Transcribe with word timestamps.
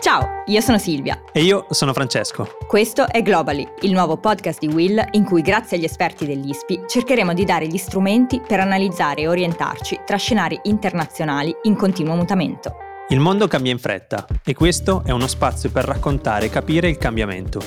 Ciao, 0.00 0.44
io 0.46 0.60
sono 0.60 0.78
Silvia. 0.78 1.20
E 1.32 1.42
io 1.42 1.66
sono 1.70 1.92
Francesco. 1.92 2.56
Questo 2.68 3.08
è 3.08 3.20
Globally, 3.20 3.66
il 3.80 3.90
nuovo 3.90 4.16
podcast 4.16 4.60
di 4.60 4.68
Will 4.68 5.04
in 5.12 5.24
cui 5.24 5.42
grazie 5.42 5.76
agli 5.76 5.84
esperti 5.84 6.24
dell'ISPI 6.24 6.84
cercheremo 6.86 7.34
di 7.34 7.44
dare 7.44 7.66
gli 7.66 7.76
strumenti 7.76 8.40
per 8.40 8.60
analizzare 8.60 9.22
e 9.22 9.28
orientarci 9.28 10.02
tra 10.06 10.16
scenari 10.16 10.58
internazionali 10.64 11.52
in 11.62 11.74
continuo 11.74 12.14
mutamento. 12.14 12.76
Il 13.08 13.18
mondo 13.18 13.48
cambia 13.48 13.72
in 13.72 13.80
fretta 13.80 14.24
e 14.44 14.54
questo 14.54 15.02
è 15.04 15.10
uno 15.10 15.26
spazio 15.26 15.68
per 15.70 15.84
raccontare 15.84 16.46
e 16.46 16.50
capire 16.50 16.88
il 16.88 16.96
cambiamento. 16.96 17.60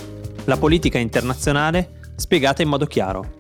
La 0.46 0.56
politica 0.56 0.98
internazionale 0.98 2.00
spiegata 2.16 2.62
in 2.62 2.70
modo 2.70 2.86
chiaro. 2.86 3.40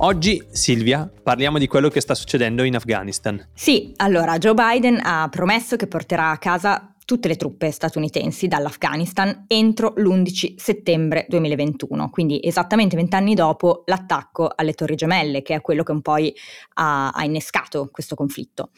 Oggi, 0.00 0.46
Silvia, 0.50 1.10
parliamo 1.22 1.56
di 1.56 1.66
quello 1.66 1.88
che 1.88 2.02
sta 2.02 2.14
succedendo 2.14 2.62
in 2.62 2.76
Afghanistan. 2.76 3.42
Sì, 3.54 3.94
allora 3.96 4.36
Joe 4.36 4.54
Biden 4.54 5.00
ha 5.02 5.28
promesso 5.30 5.76
che 5.76 5.86
porterà 5.86 6.30
a 6.30 6.38
casa 6.38 6.92
tutte 7.08 7.28
le 7.28 7.36
truppe 7.36 7.70
statunitensi 7.70 8.48
dall'Afghanistan 8.48 9.46
entro 9.46 9.94
l'11 9.96 10.56
settembre 10.58 11.24
2021, 11.26 12.10
quindi 12.10 12.38
esattamente 12.42 12.96
vent'anni 12.96 13.34
dopo 13.34 13.82
l'attacco 13.86 14.52
alle 14.54 14.74
Torri 14.74 14.94
Gemelle, 14.94 15.40
che 15.40 15.54
è 15.54 15.62
quello 15.62 15.84
che 15.84 15.92
un 15.92 16.02
po' 16.02 16.16
ha, 16.74 17.08
ha 17.08 17.24
innescato 17.24 17.88
questo 17.90 18.14
conflitto. 18.14 18.72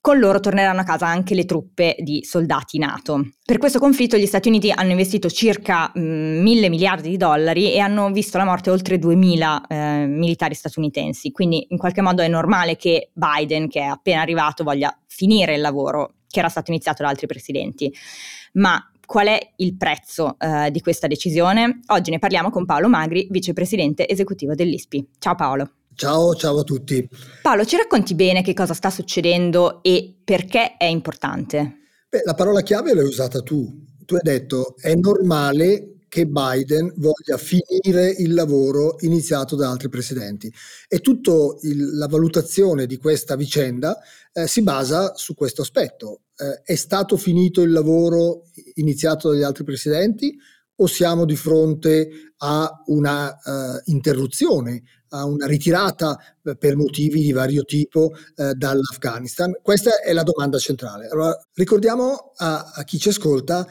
Con 0.00 0.18
loro 0.18 0.40
torneranno 0.40 0.80
a 0.80 0.84
casa 0.84 1.06
anche 1.06 1.36
le 1.36 1.44
truppe 1.44 1.94
di 2.00 2.24
soldati 2.24 2.78
NATO. 2.78 3.28
Per 3.44 3.58
questo 3.58 3.78
conflitto 3.78 4.16
gli 4.16 4.26
Stati 4.26 4.48
Uniti 4.48 4.72
hanno 4.72 4.90
investito 4.90 5.30
circa 5.30 5.92
mille 5.94 6.68
miliardi 6.68 7.10
di 7.10 7.16
dollari 7.16 7.72
e 7.72 7.78
hanno 7.78 8.10
visto 8.10 8.38
la 8.38 8.44
morte 8.44 8.70
oltre 8.70 8.98
2000 8.98 9.66
eh, 9.68 10.06
militari 10.08 10.54
statunitensi, 10.54 11.30
quindi 11.30 11.64
in 11.68 11.78
qualche 11.78 12.02
modo 12.02 12.22
è 12.22 12.28
normale 12.28 12.74
che 12.74 13.10
Biden, 13.12 13.68
che 13.68 13.82
è 13.82 13.84
appena 13.84 14.20
arrivato, 14.20 14.64
voglia 14.64 14.92
finire 15.06 15.54
il 15.54 15.60
lavoro 15.60 16.14
che 16.28 16.38
era 16.38 16.48
stato 16.48 16.70
iniziato 16.70 17.02
da 17.02 17.08
altri 17.08 17.26
presidenti. 17.26 17.92
Ma 18.52 18.78
qual 19.04 19.28
è 19.28 19.52
il 19.56 19.76
prezzo 19.76 20.36
eh, 20.38 20.70
di 20.70 20.80
questa 20.80 21.06
decisione? 21.06 21.80
Oggi 21.86 22.10
ne 22.10 22.18
parliamo 22.18 22.50
con 22.50 22.66
Paolo 22.66 22.88
Magri, 22.88 23.26
vicepresidente 23.30 24.06
esecutivo 24.06 24.54
dell'ISPI. 24.54 25.08
Ciao 25.18 25.34
Paolo. 25.34 25.70
Ciao, 25.94 26.34
ciao 26.34 26.58
a 26.58 26.62
tutti. 26.62 27.08
Paolo, 27.42 27.64
ci 27.64 27.76
racconti 27.76 28.14
bene 28.14 28.42
che 28.42 28.54
cosa 28.54 28.74
sta 28.74 28.90
succedendo 28.90 29.82
e 29.82 30.14
perché 30.22 30.76
è 30.76 30.84
importante? 30.84 31.78
Beh, 32.08 32.22
la 32.24 32.34
parola 32.34 32.60
chiave 32.60 32.94
l'hai 32.94 33.04
usata 33.04 33.40
tu. 33.40 33.84
Tu 34.04 34.14
hai 34.14 34.20
detto 34.22 34.76
è 34.80 34.94
normale 34.94 35.97
che 36.08 36.26
Biden 36.26 36.92
voglia 36.96 37.36
finire 37.36 38.10
il 38.18 38.34
lavoro 38.34 38.96
iniziato 39.00 39.56
da 39.56 39.70
altri 39.70 39.88
presidenti. 39.88 40.52
E 40.88 41.00
tutta 41.00 41.32
la 41.92 42.06
valutazione 42.06 42.86
di 42.86 42.96
questa 42.96 43.36
vicenda 43.36 43.98
eh, 44.32 44.46
si 44.46 44.62
basa 44.62 45.14
su 45.14 45.34
questo 45.34 45.62
aspetto. 45.62 46.22
Eh, 46.36 46.62
è 46.62 46.74
stato 46.74 47.16
finito 47.16 47.62
il 47.62 47.70
lavoro 47.70 48.44
iniziato 48.74 49.30
dagli 49.30 49.42
altri 49.42 49.64
presidenti 49.64 50.36
o 50.80 50.86
siamo 50.86 51.24
di 51.24 51.36
fronte 51.36 52.08
a 52.38 52.82
una 52.86 53.30
uh, 53.30 53.80
interruzione, 53.86 54.82
a 55.08 55.24
una 55.24 55.46
ritirata 55.46 56.16
uh, 56.42 56.56
per 56.56 56.76
motivi 56.76 57.20
di 57.20 57.32
vario 57.32 57.64
tipo 57.64 58.12
uh, 58.36 58.52
dall'Afghanistan? 58.52 59.58
Questa 59.60 60.00
è 60.00 60.12
la 60.12 60.22
domanda 60.22 60.58
centrale. 60.58 61.08
Allora, 61.08 61.36
ricordiamo 61.54 62.32
a, 62.36 62.70
a 62.74 62.84
chi 62.84 62.98
ci 62.98 63.08
ascolta 63.08 63.66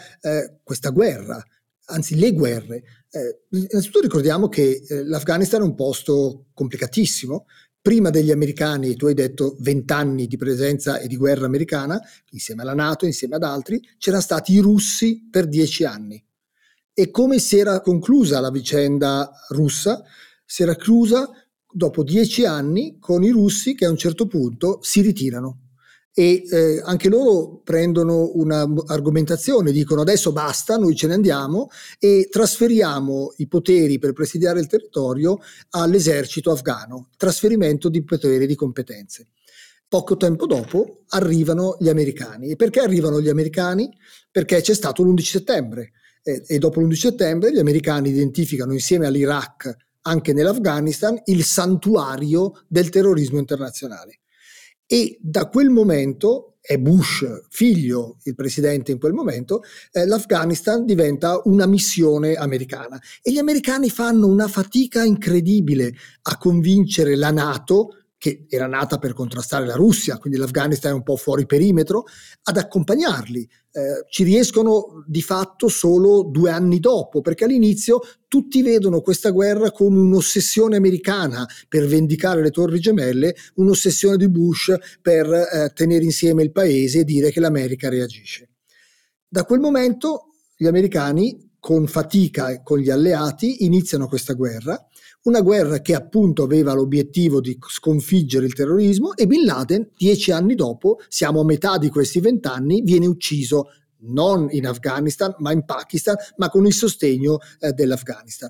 questa 0.63 0.89
guerra 0.89 1.41
anzi 1.87 2.15
le 2.15 2.33
guerre. 2.33 2.83
Eh, 3.09 3.41
innanzitutto 3.49 4.01
ricordiamo 4.01 4.47
che 4.47 4.83
eh, 4.87 5.03
l'Afghanistan 5.05 5.61
è 5.61 5.63
un 5.63 5.75
posto 5.75 6.47
complicatissimo. 6.53 7.45
Prima 7.81 8.09
degli 8.09 8.31
americani, 8.31 8.95
tu 8.95 9.05
hai 9.05 9.13
detto 9.13 9.55
20 9.59 9.93
anni 9.93 10.27
di 10.27 10.35
presenza 10.35 10.99
e 10.99 11.07
di 11.07 11.15
guerra 11.15 11.45
americana, 11.45 11.99
insieme 12.31 12.63
alla 12.63 12.73
Nato, 12.73 13.05
insieme 13.05 13.35
ad 13.35 13.43
altri, 13.43 13.81
c'erano 13.97 14.21
stati 14.21 14.53
i 14.53 14.59
russi 14.59 15.27
per 15.29 15.47
10 15.47 15.85
anni. 15.85 16.21
E 16.93 17.11
come 17.11 17.39
si 17.39 17.57
era 17.57 17.79
conclusa 17.79 18.39
la 18.39 18.51
vicenda 18.51 19.31
russa? 19.49 20.03
Si 20.43 20.63
era 20.63 20.75
chiusa 20.75 21.29
dopo 21.71 22.03
10 22.03 22.45
anni 22.45 22.97
con 22.99 23.23
i 23.23 23.29
russi 23.29 23.75
che 23.75 23.85
a 23.85 23.89
un 23.89 23.97
certo 23.97 24.27
punto 24.27 24.79
si 24.81 25.01
ritirano 25.01 25.66
e 26.19 26.41
eh, 26.49 26.81
anche 26.83 27.09
loro 27.09 27.61
prendono 27.63 28.31
un'argomentazione, 28.33 29.71
dicono 29.71 30.01
adesso 30.01 30.31
basta, 30.31 30.75
noi 30.75 30.95
ce 30.95 31.05
ne 31.05 31.13
andiamo 31.13 31.69
e 31.99 32.27
trasferiamo 32.31 33.35
i 33.37 33.47
poteri 33.47 33.99
per 33.99 34.13
presidiare 34.13 34.59
il 34.59 34.65
territorio 34.65 35.37
all'esercito 35.69 36.49
afghano, 36.49 37.09
trasferimento 37.17 37.87
di 37.87 38.03
poteri 38.03 38.45
e 38.45 38.47
di 38.47 38.55
competenze. 38.55 39.27
Poco 39.87 40.17
tempo 40.17 40.47
dopo 40.47 41.03
arrivano 41.09 41.77
gli 41.79 41.87
americani. 41.87 42.49
E 42.49 42.55
perché 42.55 42.79
arrivano 42.79 43.21
gli 43.21 43.29
americani? 43.29 43.87
Perché 44.31 44.61
c'è 44.61 44.73
stato 44.73 45.03
l'11 45.03 45.21
settembre 45.21 45.91
e, 46.23 46.41
e 46.47 46.57
dopo 46.57 46.79
l'11 46.81 46.93
settembre 46.93 47.53
gli 47.53 47.59
americani 47.59 48.09
identificano 48.09 48.73
insieme 48.73 49.05
all'Iraq, 49.05 49.71
anche 50.01 50.33
nell'Afghanistan, 50.33 51.21
il 51.25 51.43
santuario 51.43 52.63
del 52.67 52.89
terrorismo 52.89 53.37
internazionale 53.37 54.21
e 54.87 55.17
da 55.21 55.47
quel 55.47 55.69
momento 55.69 56.53
è 56.67 56.77
Bush 56.77 57.23
figlio 57.49 58.17
il 58.23 58.35
presidente 58.35 58.91
in 58.91 58.99
quel 58.99 59.13
momento, 59.13 59.61
eh, 59.91 60.05
l'Afghanistan 60.05 60.85
diventa 60.85 61.39
una 61.45 61.65
missione 61.65 62.33
americana. 62.33 63.01
E 63.21 63.31
gli 63.31 63.37
americani 63.37 63.89
fanno 63.89 64.27
una 64.27 64.49
fatica 64.49 65.03
incredibile 65.03 65.93
a 66.23 66.37
convincere 66.37 67.15
la 67.15 67.31
Nato 67.31 67.96
che 68.17 68.45
era 68.49 68.65
nata 68.65 68.97
per 68.97 69.13
contrastare 69.13 69.65
la 69.65 69.75
Russia, 69.75 70.17
quindi 70.17 70.39
l'Afghanistan 70.39 70.91
è 70.91 70.95
un 70.95 71.03
po' 71.03 71.15
fuori 71.15 71.45
perimetro, 71.45 72.05
ad 72.43 72.57
accompagnarli. 72.57 73.47
Eh, 73.71 74.05
ci 74.09 74.23
riescono 74.23 75.03
di 75.05 75.21
fatto 75.21 75.67
solo 75.67 76.23
due 76.23 76.49
anni 76.49 76.79
dopo, 76.79 77.21
perché 77.21 77.43
all'inizio 77.43 77.99
tutti 78.27 78.63
vedono 78.63 79.01
questa 79.01 79.29
guerra 79.29 79.71
come 79.71 79.99
un'ossessione 79.99 80.75
americana 80.75 81.47
per 81.69 81.85
vendicare 81.85 82.41
le 82.41 82.49
torri 82.49 82.79
gemelle, 82.79 83.35
un'ossessione 83.55 84.17
di 84.17 84.29
Bush 84.29 84.73
per 84.99 85.31
eh, 85.31 85.71
tenere 85.75 86.03
insieme 86.03 86.41
il 86.41 86.51
paese 86.51 86.99
e 86.99 87.03
dire 87.03 87.31
che 87.31 87.39
l'America 87.39 87.87
reagisce. 87.87 88.49
Da 89.27 89.43
quel 89.43 89.59
momento 89.59 90.31
gli 90.55 90.65
americani, 90.65 91.51
con 91.59 91.85
fatica 91.85 92.49
e 92.49 92.61
con 92.63 92.79
gli 92.79 92.89
alleati, 92.89 93.65
iniziano 93.65 94.07
questa 94.07 94.33
guerra 94.33 94.87
una 95.27 95.41
guerra 95.41 95.81
che 95.81 95.93
appunto 95.93 96.43
aveva 96.43 96.73
l'obiettivo 96.73 97.41
di 97.41 97.57
sconfiggere 97.59 98.45
il 98.45 98.53
terrorismo 98.53 99.13
e 99.15 99.27
Bin 99.27 99.43
Laden, 99.43 99.89
dieci 99.95 100.31
anni 100.31 100.55
dopo, 100.55 100.99
siamo 101.09 101.41
a 101.41 101.43
metà 101.43 101.77
di 101.77 101.89
questi 101.89 102.21
vent'anni, 102.21 102.81
viene 102.81 103.07
ucciso 103.07 103.71
non 103.99 104.47
in 104.51 104.65
Afghanistan 104.65 105.35
ma 105.39 105.51
in 105.51 105.65
Pakistan, 105.65 106.15
ma 106.37 106.49
con 106.49 106.65
il 106.65 106.73
sostegno 106.73 107.39
eh, 107.59 107.73
dell'Afghanistan. 107.73 108.49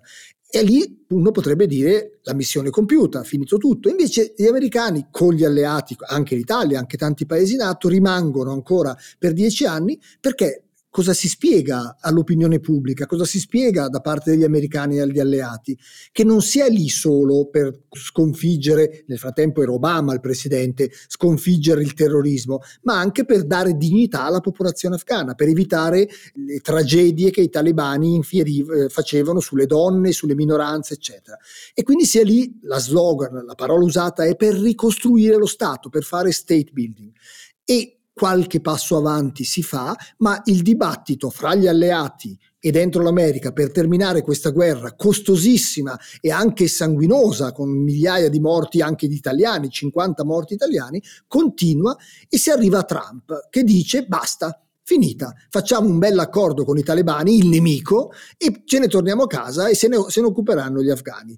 E 0.50 0.62
lì 0.62 1.04
uno 1.10 1.32
potrebbe 1.32 1.66
dire 1.66 2.20
la 2.22 2.34
missione 2.34 2.70
compiuta, 2.70 3.24
finito 3.24 3.58
tutto. 3.58 3.90
Invece 3.90 4.34
gli 4.38 4.46
americani 4.46 5.08
con 5.12 5.34
gli 5.34 5.44
alleati, 5.44 5.96
anche 6.08 6.36
l'Italia, 6.36 6.80
anche 6.80 6.96
tanti 6.96 7.26
paesi 7.26 7.56
NATO, 7.56 7.90
rimangono 7.90 8.52
ancora 8.52 8.96
per 9.18 9.34
dieci 9.34 9.66
anni 9.66 10.00
perché 10.22 10.67
cosa 10.90 11.14
si 11.14 11.28
spiega 11.28 11.98
all'opinione 12.00 12.60
pubblica, 12.60 13.06
cosa 13.06 13.26
si 13.26 13.40
spiega 13.40 13.88
da 13.88 14.00
parte 14.00 14.32
degli 14.32 14.44
americani 14.44 14.98
e 14.98 15.06
degli 15.06 15.20
alleati, 15.20 15.78
che 16.12 16.24
non 16.24 16.42
si 16.42 16.60
è 16.60 16.70
lì 16.70 16.90
solo 16.90 17.48
per 17.50 17.84
sconfiggere, 17.92 19.04
nel 19.08 19.20
frattempo 19.20 19.62
era 19.62 19.72
Obama 19.72 20.14
il 20.14 20.20
presidente, 20.20 20.92
sconfiggere 21.08 21.82
il 21.82 21.94
terrorismo, 21.94 22.62
ma 22.84 23.00
anche 23.00 23.26
per 23.26 23.46
dare 23.46 23.78
dignità 23.78 24.24
alla 24.24 24.40
popolazione 24.40 24.96
afghana, 24.96 25.34
per 25.34 25.50
evitare 25.50 26.08
le 26.34 26.60
tragedie 26.60 27.32
che 27.32 27.42
i 27.42 27.50
talebani 27.50 28.20
eh, 28.20 28.90
facevano 28.90 29.40
sulle 29.40 29.66
donne, 29.66 30.12
sulle 30.12 30.36
minoranze, 30.36 30.96
eccetera. 30.96 31.38
E 31.74 31.84
quindi 31.84 32.06
si 32.06 32.20
è 32.20 32.24
lì, 32.24 32.60
la 32.64 32.80
slogan, 32.80 33.46
la 33.46 33.56
parola 33.56 33.84
usata 33.84 34.26
è 34.26 34.36
per 34.36 34.56
ricostruire 34.56 35.38
lo 35.38 35.46
Stato, 35.46 35.90
per 35.90 36.04
fare 36.04 36.32
state 36.32 36.70
building. 36.72 37.12
E 37.64 37.97
qualche 38.18 38.62
passo 38.62 38.98
avanti 38.98 39.44
si 39.44 39.62
fa, 39.62 39.96
ma 40.18 40.42
il 40.46 40.64
dibattito 40.64 41.30
fra 41.30 41.54
gli 41.54 41.68
alleati 41.68 42.36
e 42.60 42.72
dentro 42.72 43.04
l'America 43.04 43.52
per 43.52 43.72
terminare 43.72 44.24
questa 44.24 44.50
guerra 44.50 44.96
costosissima 44.96 45.96
e 46.20 46.32
anche 46.32 46.68
sanguinosa, 46.68 47.52
con 47.52 47.70
migliaia 47.70 48.28
di 48.28 48.40
morti 48.40 48.82
anche 48.82 49.08
di 49.08 49.14
italiani, 49.14 49.70
50 49.70 50.26
morti 50.26 50.56
italiani, 50.56 51.00
continua 51.28 51.96
e 52.28 52.40
si 52.40 52.50
arriva 52.50 52.80
a 52.80 52.84
Trump 52.84 53.48
che 53.52 53.64
dice 53.64 54.06
basta. 54.06 54.60
Finita, 54.82 55.34
facciamo 55.50 55.88
un 55.88 56.00
bel 56.00 56.18
accordo 56.18 56.64
con 56.64 56.78
i 56.78 56.84
talebani, 56.84 57.38
il 57.38 57.48
nemico, 57.48 58.12
e 58.38 58.64
ce 58.66 58.80
ne 58.80 58.88
torniamo 58.88 59.24
a 59.24 59.28
casa 59.28 59.68
e 59.68 59.76
se 59.76 59.90
ne, 59.90 59.98
se 60.08 60.22
ne 60.22 60.28
occuperanno 60.28 60.82
gli 60.82 60.90
afghani 60.90 61.38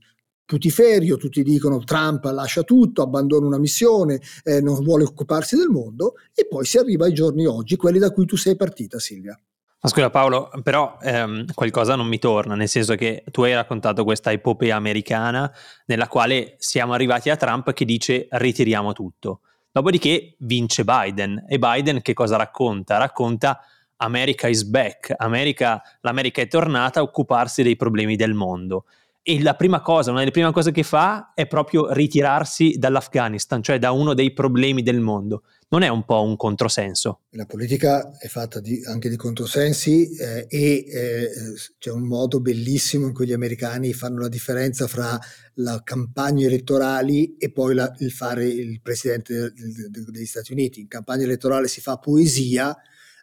putiferio, 0.50 1.18
tutti 1.18 1.44
dicono 1.44 1.78
Trump 1.84 2.24
lascia 2.24 2.64
tutto, 2.64 3.04
abbandona 3.04 3.46
una 3.46 3.60
missione, 3.60 4.20
eh, 4.44 4.62
non 4.62 4.82
vuole 4.82 5.04
occuparsi 5.04 5.56
del 5.56 5.68
mondo 5.68 6.16
e 6.34 6.48
poi 6.48 6.66
si 6.66 6.80
arriva 6.80 7.06
ai 7.06 7.14
giorni 7.14 7.46
oggi, 7.46 7.76
quelli 7.76 8.00
da 8.00 8.10
cui 8.10 8.26
tu 8.26 8.36
sei 8.36 8.56
partita 8.56 8.98
Silvia. 8.98 9.40
Ma 9.80 9.90
scusa 9.90 10.10
Paolo, 10.10 10.50
però 10.64 10.98
ehm, 11.00 11.54
qualcosa 11.54 11.96
non 11.96 12.08
mi 12.08 12.18
torna, 12.18 12.56
nel 12.56 12.68
senso 12.68 12.96
che 12.96 13.24
tu 13.30 13.44
hai 13.44 13.54
raccontato 13.54 14.04
questa 14.04 14.32
epopea 14.32 14.76
americana 14.76 15.54
nella 15.86 16.08
quale 16.08 16.56
siamo 16.58 16.94
arrivati 16.94 17.30
a 17.30 17.36
Trump 17.36 17.72
che 17.72 17.86
dice 17.86 18.26
ritiriamo 18.28 18.92
tutto. 18.92 19.42
Dopodiché 19.72 20.34
vince 20.40 20.84
Biden 20.84 21.46
e 21.48 21.60
Biden 21.60 22.02
che 22.02 22.14
cosa 22.14 22.38
racconta? 22.38 22.98
Racconta 22.98 23.60
America 23.98 24.48
is 24.48 24.64
back, 24.64 25.14
America, 25.16 25.80
l'America 26.02 26.42
è 26.42 26.48
tornata 26.48 27.02
a 27.02 27.04
occuparsi 27.04 27.62
dei 27.62 27.76
problemi 27.76 28.16
del 28.16 28.34
mondo. 28.34 28.86
E 29.30 29.40
la 29.44 29.54
prima 29.54 29.80
cosa, 29.80 30.10
una 30.10 30.22
delle 30.22 30.32
prime 30.32 30.52
cose 30.52 30.72
che 30.72 30.82
fa 30.82 31.34
è 31.36 31.46
proprio 31.46 31.94
ritirarsi 31.94 32.78
dall'Afghanistan, 32.80 33.62
cioè 33.62 33.78
da 33.78 33.92
uno 33.92 34.16
dei 34.16 34.34
problemi 34.34 34.82
del 34.82 35.02
mondo. 35.02 35.44
Non 35.68 35.84
è 35.84 35.88
un 35.88 36.04
po' 36.04 36.24
un 36.24 36.36
controsenso? 36.36 37.20
La 37.34 37.46
politica 37.46 38.18
è 38.18 38.26
fatta 38.26 38.60
di, 38.60 38.84
anche 38.86 39.08
di 39.08 39.16
controsensi 39.16 40.18
eh, 40.18 40.48
e 40.50 40.84
eh, 40.92 41.30
c'è 41.78 41.92
un 41.92 42.08
modo 42.08 42.40
bellissimo 42.40 43.06
in 43.06 43.14
cui 43.14 43.28
gli 43.28 43.34
americani 43.34 43.94
fanno 43.94 44.22
la 44.22 44.30
differenza 44.30 44.88
fra 44.88 45.16
la 45.58 45.80
campagna 45.84 46.48
elettorali 46.48 47.38
e 47.38 47.52
poi 47.52 47.76
la, 47.76 47.94
il 48.00 48.12
fare 48.12 48.48
il 48.48 48.82
presidente 48.82 49.36
de, 49.36 49.52
de, 49.92 50.06
degli 50.10 50.26
Stati 50.26 50.54
Uniti. 50.54 50.80
In 50.80 50.88
campagna 50.88 51.26
elettorale 51.26 51.68
si 51.68 51.82
fa 51.82 51.98
poesia, 51.98 52.76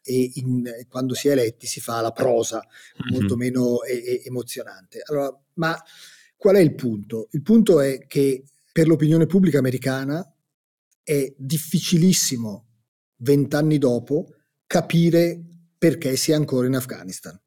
e 0.06 0.30
in, 0.34 0.86
quando 0.88 1.14
si 1.14 1.28
è 1.28 1.32
eletti 1.32 1.66
si 1.66 1.80
fa 1.80 2.00
la 2.00 2.12
prosa, 2.12 2.64
mm-hmm. 2.64 3.18
molto 3.18 3.36
meno 3.36 3.82
e, 3.82 3.94
e 3.94 4.22
emozionante. 4.24 5.02
Allora, 5.04 5.36
ma 5.54 5.76
qual 6.36 6.56
è 6.56 6.60
il 6.60 6.74
punto? 6.74 7.28
Il 7.32 7.42
punto 7.42 7.80
è 7.80 8.06
che 8.06 8.44
per 8.70 8.86
l'opinione 8.86 9.26
pubblica 9.26 9.58
americana 9.58 10.24
è 11.02 11.34
difficilissimo, 11.36 12.66
vent'anni 13.16 13.78
dopo, 13.78 14.34
capire 14.66 15.40
perché 15.76 16.16
sia 16.16 16.36
ancora 16.36 16.66
in 16.66 16.76
Afghanistan. 16.76 17.38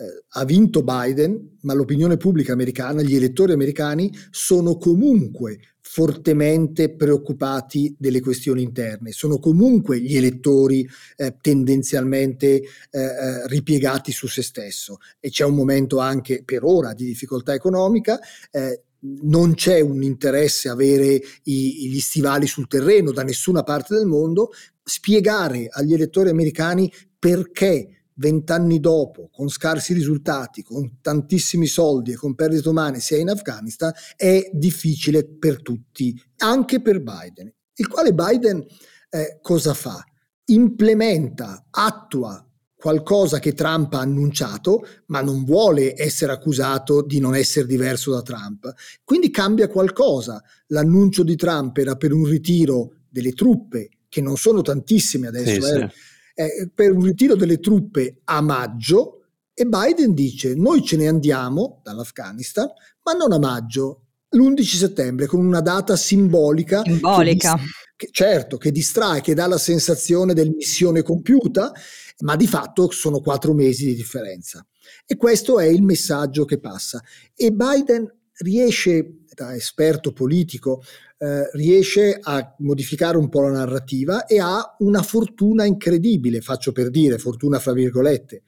Eh, 0.00 0.24
ha 0.28 0.44
vinto 0.44 0.84
Biden, 0.84 1.56
ma 1.62 1.74
l'opinione 1.74 2.16
pubblica 2.16 2.52
americana, 2.52 3.02
gli 3.02 3.16
elettori 3.16 3.50
americani 3.50 4.16
sono 4.30 4.76
comunque 4.76 5.58
fortemente 5.80 6.94
preoccupati 6.94 7.96
delle 7.98 8.20
questioni 8.20 8.62
interne, 8.62 9.10
sono 9.10 9.40
comunque 9.40 9.98
gli 9.98 10.16
elettori 10.16 10.88
eh, 11.16 11.34
tendenzialmente 11.40 12.46
eh, 12.46 12.62
eh, 12.92 13.46
ripiegati 13.48 14.12
su 14.12 14.28
se 14.28 14.42
stesso. 14.42 14.98
E 15.18 15.30
c'è 15.30 15.44
un 15.44 15.56
momento 15.56 15.98
anche 15.98 16.44
per 16.44 16.62
ora 16.62 16.92
di 16.92 17.04
difficoltà 17.04 17.52
economica. 17.52 18.20
Eh, 18.52 18.82
non 19.00 19.54
c'è 19.54 19.80
un 19.80 20.04
interesse 20.04 20.68
avere 20.68 21.20
i, 21.44 21.88
gli 21.88 21.98
stivali 21.98 22.46
sul 22.46 22.68
terreno 22.68 23.10
da 23.10 23.24
nessuna 23.24 23.64
parte 23.64 23.96
del 23.96 24.06
mondo, 24.06 24.50
spiegare 24.84 25.66
agli 25.68 25.92
elettori 25.92 26.28
americani 26.28 26.92
perché 27.18 27.97
vent'anni 28.18 28.80
dopo, 28.80 29.28
con 29.32 29.48
scarsi 29.48 29.92
risultati, 29.92 30.62
con 30.62 30.98
tantissimi 31.00 31.66
soldi 31.66 32.12
e 32.12 32.16
con 32.16 32.34
perdite 32.34 32.68
umane, 32.68 33.00
sia 33.00 33.18
in 33.18 33.30
Afghanistan, 33.30 33.92
è 34.16 34.50
difficile 34.52 35.24
per 35.24 35.62
tutti, 35.62 36.20
anche 36.38 36.80
per 36.80 37.00
Biden. 37.00 37.52
Il 37.74 37.88
quale 37.88 38.12
Biden 38.12 38.64
eh, 39.10 39.38
cosa 39.40 39.72
fa? 39.74 40.04
Implementa, 40.46 41.66
attua 41.70 42.42
qualcosa 42.74 43.40
che 43.40 43.54
Trump 43.54 43.94
ha 43.94 44.00
annunciato, 44.00 44.86
ma 45.06 45.20
non 45.20 45.44
vuole 45.44 46.00
essere 46.00 46.32
accusato 46.32 47.02
di 47.02 47.18
non 47.18 47.34
essere 47.34 47.66
diverso 47.66 48.12
da 48.12 48.22
Trump. 48.22 48.72
Quindi 49.02 49.30
cambia 49.30 49.68
qualcosa. 49.68 50.42
L'annuncio 50.68 51.24
di 51.24 51.34
Trump 51.34 51.76
era 51.76 51.96
per 51.96 52.12
un 52.12 52.24
ritiro 52.24 52.94
delle 53.08 53.32
truppe, 53.32 53.88
che 54.08 54.20
non 54.20 54.36
sono 54.36 54.62
tantissime 54.62 55.26
adesso, 55.26 55.60
sì, 55.60 55.72
eh, 55.72 55.88
sì 55.90 56.06
eh, 56.44 56.70
per 56.72 56.92
un 56.92 57.02
ritiro 57.02 57.34
delle 57.34 57.58
truppe 57.58 58.20
a 58.24 58.40
maggio 58.40 59.22
e 59.52 59.64
Biden 59.64 60.14
dice 60.14 60.54
noi 60.54 60.84
ce 60.84 60.96
ne 60.96 61.08
andiamo 61.08 61.80
dall'Afghanistan, 61.82 62.68
ma 63.02 63.12
non 63.14 63.32
a 63.32 63.40
maggio, 63.40 64.02
l'11 64.28 64.62
settembre, 64.62 65.26
con 65.26 65.44
una 65.44 65.60
data 65.60 65.96
simbolica. 65.96 66.82
Simbolica. 66.84 67.56
Che, 67.56 67.62
che, 67.96 68.08
certo, 68.12 68.56
che 68.56 68.70
distrae, 68.70 69.20
che 69.20 69.34
dà 69.34 69.48
la 69.48 69.58
sensazione 69.58 70.32
del 70.32 70.50
missione 70.50 71.02
compiuta, 71.02 71.72
ma 72.20 72.36
di 72.36 72.46
fatto 72.46 72.88
sono 72.92 73.18
quattro 73.18 73.52
mesi 73.52 73.86
di 73.86 73.96
differenza. 73.96 74.64
E 75.04 75.16
questo 75.16 75.58
è 75.58 75.64
il 75.64 75.82
messaggio 75.82 76.44
che 76.44 76.60
passa. 76.60 77.02
E 77.34 77.50
Biden 77.50 78.08
riesce, 78.42 79.24
da 79.38 79.54
esperto 79.54 80.12
politico, 80.12 80.82
eh, 81.18 81.48
riesce 81.52 82.18
a 82.20 82.54
modificare 82.58 83.16
un 83.16 83.28
po' 83.28 83.42
la 83.42 83.52
narrativa 83.52 84.26
e 84.26 84.40
ha 84.40 84.74
una 84.78 85.02
fortuna 85.02 85.64
incredibile, 85.64 86.40
faccio 86.40 86.72
per 86.72 86.90
dire, 86.90 87.18
fortuna 87.18 87.60
fra 87.60 87.72
virgolette. 87.72 88.42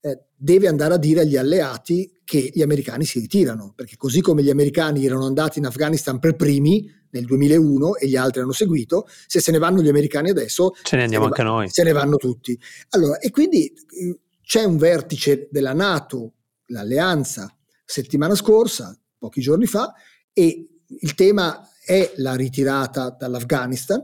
Eh, 0.00 0.20
deve 0.36 0.68
andare 0.68 0.94
a 0.94 0.98
dire 0.98 1.22
agli 1.22 1.36
alleati 1.36 2.20
che 2.22 2.50
gli 2.52 2.62
americani 2.62 3.04
si 3.04 3.18
ritirano, 3.18 3.72
perché 3.74 3.96
così 3.96 4.20
come 4.20 4.44
gli 4.44 4.50
americani 4.50 5.04
erano 5.04 5.26
andati 5.26 5.58
in 5.58 5.66
Afghanistan 5.66 6.20
per 6.20 6.36
primi 6.36 6.88
nel 7.10 7.24
2001 7.24 7.96
e 7.96 8.06
gli 8.06 8.16
altri 8.16 8.42
hanno 8.42 8.52
seguito, 8.52 9.08
se 9.26 9.40
se 9.40 9.50
ne 9.50 9.58
vanno 9.58 9.82
gli 9.82 9.88
americani 9.88 10.30
adesso, 10.30 10.74
ce 10.82 10.96
ne 10.96 11.02
andiamo 11.02 11.24
ne 11.24 11.30
anche 11.30 11.42
noi. 11.42 11.68
Se 11.70 11.82
ne 11.82 11.92
vanno 11.92 12.16
tutti. 12.16 12.56
Allora, 12.90 13.18
e 13.18 13.30
quindi 13.30 13.66
eh, 13.66 14.20
c'è 14.42 14.62
un 14.62 14.76
vertice 14.76 15.48
della 15.50 15.72
Nato, 15.72 16.34
l'alleanza, 16.66 17.52
settimana 17.84 18.36
scorsa, 18.36 18.96
pochi 19.18 19.40
giorni 19.40 19.66
fa, 19.66 19.92
e 20.38 20.68
il 20.86 21.14
tema 21.14 21.66
è 21.82 22.12
la 22.16 22.34
ritirata 22.34 23.08
dall'Afghanistan, 23.18 24.02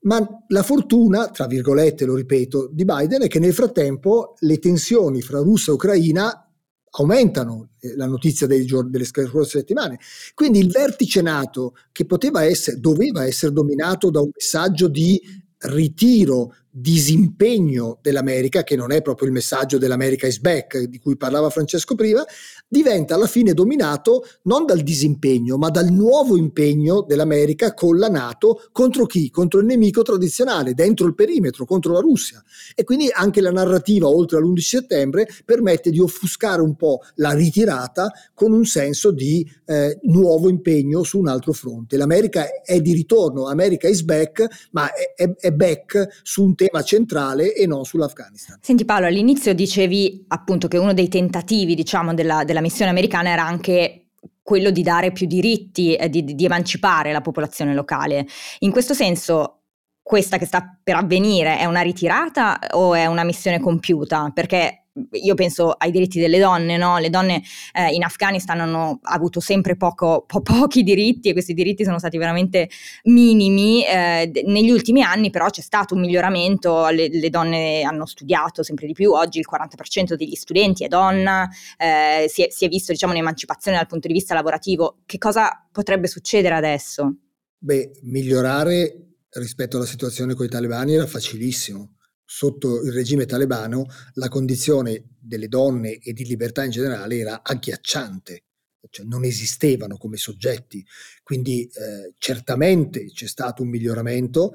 ma 0.00 0.20
la 0.48 0.64
fortuna, 0.64 1.28
tra 1.28 1.46
virgolette 1.46 2.04
lo 2.04 2.16
ripeto, 2.16 2.70
di 2.72 2.84
Biden 2.84 3.22
è 3.22 3.28
che 3.28 3.38
nel 3.38 3.54
frattempo 3.54 4.34
le 4.40 4.58
tensioni 4.58 5.20
fra 5.22 5.38
Russia 5.38 5.70
e 5.70 5.76
Ucraina 5.76 6.50
aumentano, 6.92 7.68
eh, 7.78 7.94
la 7.94 8.06
notizia 8.06 8.48
giorni, 8.64 8.90
delle 8.90 9.04
scorse 9.04 9.58
settimane. 9.58 10.00
Quindi 10.34 10.58
il 10.58 10.72
vertice 10.72 11.22
NATO, 11.22 11.74
che 11.92 12.04
poteva 12.04 12.42
essere, 12.42 12.80
doveva 12.80 13.24
essere 13.24 13.52
dominato 13.52 14.10
da 14.10 14.20
un 14.20 14.30
messaggio 14.34 14.88
di 14.88 15.22
ritiro 15.58 16.52
disimpegno 16.70 17.98
dell'America, 18.00 18.62
che 18.62 18.76
non 18.76 18.92
è 18.92 19.02
proprio 19.02 19.26
il 19.26 19.34
messaggio 19.34 19.78
dell'America 19.78 20.26
is 20.26 20.38
back 20.38 20.82
di 20.84 20.98
cui 20.98 21.16
parlava 21.16 21.50
Francesco 21.50 21.94
prima, 21.94 22.24
diventa 22.68 23.16
alla 23.16 23.26
fine 23.26 23.52
dominato 23.54 24.24
non 24.42 24.64
dal 24.64 24.80
disimpegno, 24.80 25.56
ma 25.56 25.70
dal 25.70 25.90
nuovo 25.90 26.36
impegno 26.36 27.02
dell'America 27.02 27.74
con 27.74 27.98
la 27.98 28.08
Nato 28.08 28.68
contro 28.72 29.06
chi? 29.06 29.30
Contro 29.30 29.60
il 29.60 29.66
nemico 29.66 30.02
tradizionale, 30.02 30.74
dentro 30.74 31.06
il 31.06 31.14
perimetro, 31.14 31.64
contro 31.64 31.92
la 31.92 32.00
Russia. 32.00 32.42
E 32.74 32.84
quindi 32.84 33.08
anche 33.12 33.40
la 33.40 33.50
narrativa, 33.50 34.08
oltre 34.08 34.38
all'11 34.38 34.58
settembre, 34.58 35.28
permette 35.44 35.90
di 35.90 35.98
offuscare 35.98 36.62
un 36.62 36.76
po' 36.76 37.00
la 37.16 37.32
ritirata 37.32 38.12
con 38.34 38.52
un 38.52 38.64
senso 38.64 39.10
di 39.10 39.48
eh, 39.66 39.98
nuovo 40.02 40.48
impegno 40.48 41.02
su 41.02 41.18
un 41.18 41.28
altro 41.28 41.52
fronte. 41.52 41.96
L'America 41.96 42.62
è 42.62 42.80
di 42.80 42.92
ritorno, 42.92 43.48
America 43.48 43.88
is 43.88 44.02
back, 44.02 44.68
ma 44.70 44.92
è, 44.92 45.14
è, 45.14 45.34
è 45.36 45.50
back 45.50 46.20
su 46.22 46.44
un 46.44 46.54
tema 46.60 46.82
centrale 46.82 47.54
e 47.54 47.66
non 47.66 47.84
sull'Afghanistan. 47.86 48.58
Senti 48.60 48.84
Paolo, 48.84 49.06
all'inizio 49.06 49.54
dicevi 49.54 50.26
appunto 50.28 50.68
che 50.68 50.76
uno 50.76 50.92
dei 50.92 51.08
tentativi 51.08 51.74
diciamo, 51.74 52.12
della, 52.12 52.44
della 52.44 52.60
missione 52.60 52.90
americana 52.90 53.30
era 53.30 53.44
anche 53.44 54.08
quello 54.42 54.70
di 54.70 54.82
dare 54.82 55.12
più 55.12 55.26
diritti, 55.26 55.94
eh, 55.94 56.10
di, 56.10 56.22
di 56.22 56.44
emancipare 56.44 57.12
la 57.12 57.22
popolazione 57.22 57.72
locale. 57.72 58.26
In 58.58 58.72
questo 58.72 58.92
senso 58.92 59.62
questa 60.02 60.36
che 60.36 60.44
sta 60.44 60.78
per 60.82 60.96
avvenire 60.96 61.56
è 61.56 61.64
una 61.64 61.80
ritirata 61.80 62.58
o 62.72 62.94
è 62.94 63.06
una 63.06 63.24
missione 63.24 63.60
compiuta? 63.60 64.30
Perché 64.34 64.88
io 65.12 65.34
penso 65.34 65.70
ai 65.72 65.90
diritti 65.90 66.20
delle 66.20 66.38
donne, 66.38 66.76
no? 66.76 66.98
le 66.98 67.10
donne 67.10 67.42
eh, 67.72 67.88
in 67.92 68.02
Afghanistan 68.04 68.60
hanno 68.60 68.98
avuto 69.02 69.40
sempre 69.40 69.76
poco, 69.76 70.24
po- 70.26 70.42
pochi 70.42 70.82
diritti 70.82 71.28
e 71.28 71.32
questi 71.32 71.54
diritti 71.54 71.84
sono 71.84 71.98
stati 71.98 72.18
veramente 72.18 72.68
minimi. 73.04 73.84
Eh, 73.84 74.30
negli 74.46 74.70
ultimi 74.70 75.02
anni 75.02 75.30
però 75.30 75.48
c'è 75.48 75.60
stato 75.60 75.94
un 75.94 76.00
miglioramento, 76.00 76.88
le, 76.88 77.08
le, 77.08 77.30
donne 77.30 77.82
hanno 77.82 78.06
studiato 78.06 78.62
sempre 78.62 78.86
di 78.86 78.92
più, 78.92 79.12
oggi 79.12 79.38
il 79.38 79.46
40% 79.50 80.14
degli 80.14 80.34
studenti 80.34 80.84
è 80.84 80.88
donna, 80.88 81.48
eh, 81.76 82.26
si, 82.28 82.42
è, 82.42 82.50
si, 82.50 82.64
è, 82.64 82.68
visto 82.68 82.92
diciamo, 82.92 83.12
un'emancipazione 83.12 83.76
dal 83.76 83.86
punto 83.86 84.08
di 84.08 84.14
vista 84.14 84.34
lavorativo. 84.34 84.98
Che 85.06 85.18
cosa 85.18 85.66
potrebbe 85.70 86.06
succedere 86.06 86.54
adesso? 86.54 87.14
Beh, 87.58 87.90
migliorare 88.02 89.10
rispetto 89.32 89.76
alla 89.76 89.86
situazione 89.86 90.34
con 90.34 90.46
i 90.46 90.48
talebani 90.48 90.94
era 90.94 91.06
facilissimo 91.06 91.96
sotto 92.32 92.82
il 92.82 92.92
regime 92.92 93.26
talebano 93.26 93.86
la 94.14 94.28
condizione 94.28 95.16
delle 95.18 95.48
donne 95.48 95.98
e 95.98 96.12
di 96.12 96.24
libertà 96.24 96.62
in 96.62 96.70
generale 96.70 97.16
era 97.18 97.40
agghiacciante, 97.42 98.44
cioè 98.88 99.04
non 99.04 99.24
esistevano 99.24 99.96
come 99.96 100.16
soggetti. 100.16 100.86
Quindi 101.24 101.64
eh, 101.64 102.14
certamente 102.18 103.06
c'è 103.06 103.26
stato 103.26 103.64
un 103.64 103.68
miglioramento, 103.68 104.52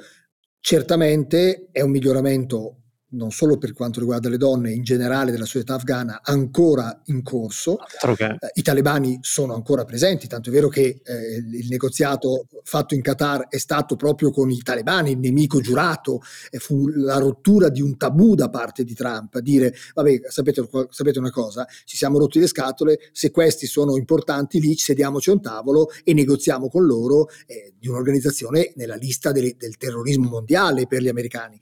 certamente 0.62 1.68
è 1.74 1.82
un 1.82 1.92
miglioramento 1.92 2.84
non 3.16 3.32
solo 3.32 3.58
per 3.58 3.74
quanto 3.74 4.00
riguarda 4.00 4.30
le 4.30 4.38
donne, 4.38 4.72
in 4.72 4.84
generale 4.84 5.32
della 5.32 5.46
società 5.46 5.76
afghana, 5.76 6.22
ancora 6.24 7.02
in 7.06 7.24
corso. 7.24 7.78
Okay. 8.02 8.36
Eh, 8.40 8.52
I 8.56 8.62
talebani 8.62 9.20
sono 9.22 9.54
ancora 9.54 9.86
presenti, 9.86 10.28
tanto 10.28 10.50
è 10.50 10.52
vero 10.52 10.68
che 10.68 11.02
eh, 11.04 11.36
il 11.38 11.68
negoziato 11.70 12.48
fatto 12.64 12.96
in 12.96 13.02
Qatar 13.02 13.48
è 13.48 13.58
stato 13.58 13.96
proprio 13.96 14.32
con 14.32 14.50
i 14.50 14.62
talebani, 14.62 15.12
il 15.12 15.20
nemico 15.20 15.62
giurato, 15.62 16.22
e 16.50 16.60
fu 16.60 16.88
la 16.88 17.18
rottura 17.18 17.70
di 17.70 17.82
un 17.82 17.98
tabù 17.98 18.36
da 18.36 18.50
parte 18.50 18.84
di 18.84 18.94
Trump, 18.94 19.36
a 19.36 19.42
dire, 19.42 19.74
vabbè, 19.94 20.22
sapete, 20.30 20.68
sapete 20.90 21.20
una 21.20 21.32
cosa, 21.32 21.68
ci 21.86 21.98
siamo 21.98 22.18
rotti 22.18 22.40
le 22.40 22.48
scatole, 22.48 23.00
se 23.12 23.32
questi 23.32 23.66
sono 23.68 23.96
importanti 23.96 24.60
lì, 24.60 24.76
sediamoci 24.76 25.30
a 25.30 25.34
un 25.34 25.42
tavolo 25.42 25.90
e 26.04 26.14
negoziamo 26.14 26.70
con 26.70 26.86
loro 26.86 27.30
eh, 27.48 27.74
di 27.78 27.88
un'organizzazione 27.88 28.74
nella 28.76 28.96
lista 28.96 29.32
del, 29.32 29.56
del 29.58 29.78
terrorismo 29.78 30.30
mondiale 30.30 30.88
per 30.88 31.02
gli 31.02 31.08
americani. 31.08 31.60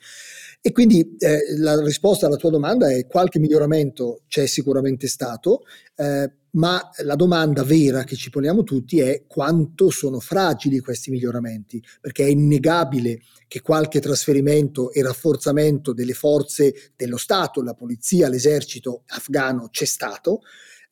E 0.65 0.71
quindi 0.71 1.17
eh, 1.17 1.57
la 1.57 1.77
risposta 1.83 2.25
alla 2.25 2.37
tua 2.37 2.49
domanda 2.49 2.89
è 2.89 3.05
qualche 3.05 3.37
miglioramento 3.37 4.21
c'è 4.29 4.45
sicuramente 4.45 5.09
stato, 5.09 5.63
eh, 5.93 6.31
ma 6.51 6.89
la 7.03 7.15
domanda 7.15 7.63
vera 7.63 8.05
che 8.05 8.15
ci 8.15 8.29
poniamo 8.29 8.63
tutti 8.63 9.01
è 9.01 9.25
quanto 9.27 9.89
sono 9.89 10.21
fragili 10.21 10.79
questi 10.79 11.11
miglioramenti, 11.11 11.83
perché 11.99 12.23
è 12.23 12.29
innegabile 12.29 13.19
che 13.49 13.59
qualche 13.59 13.99
trasferimento 13.99 14.93
e 14.93 15.03
rafforzamento 15.03 15.91
delle 15.91 16.13
forze 16.13 16.93
dello 16.95 17.17
Stato, 17.17 17.61
la 17.61 17.73
polizia, 17.73 18.29
l'esercito 18.29 19.03
afghano 19.07 19.67
c'è 19.69 19.83
stato, 19.83 20.43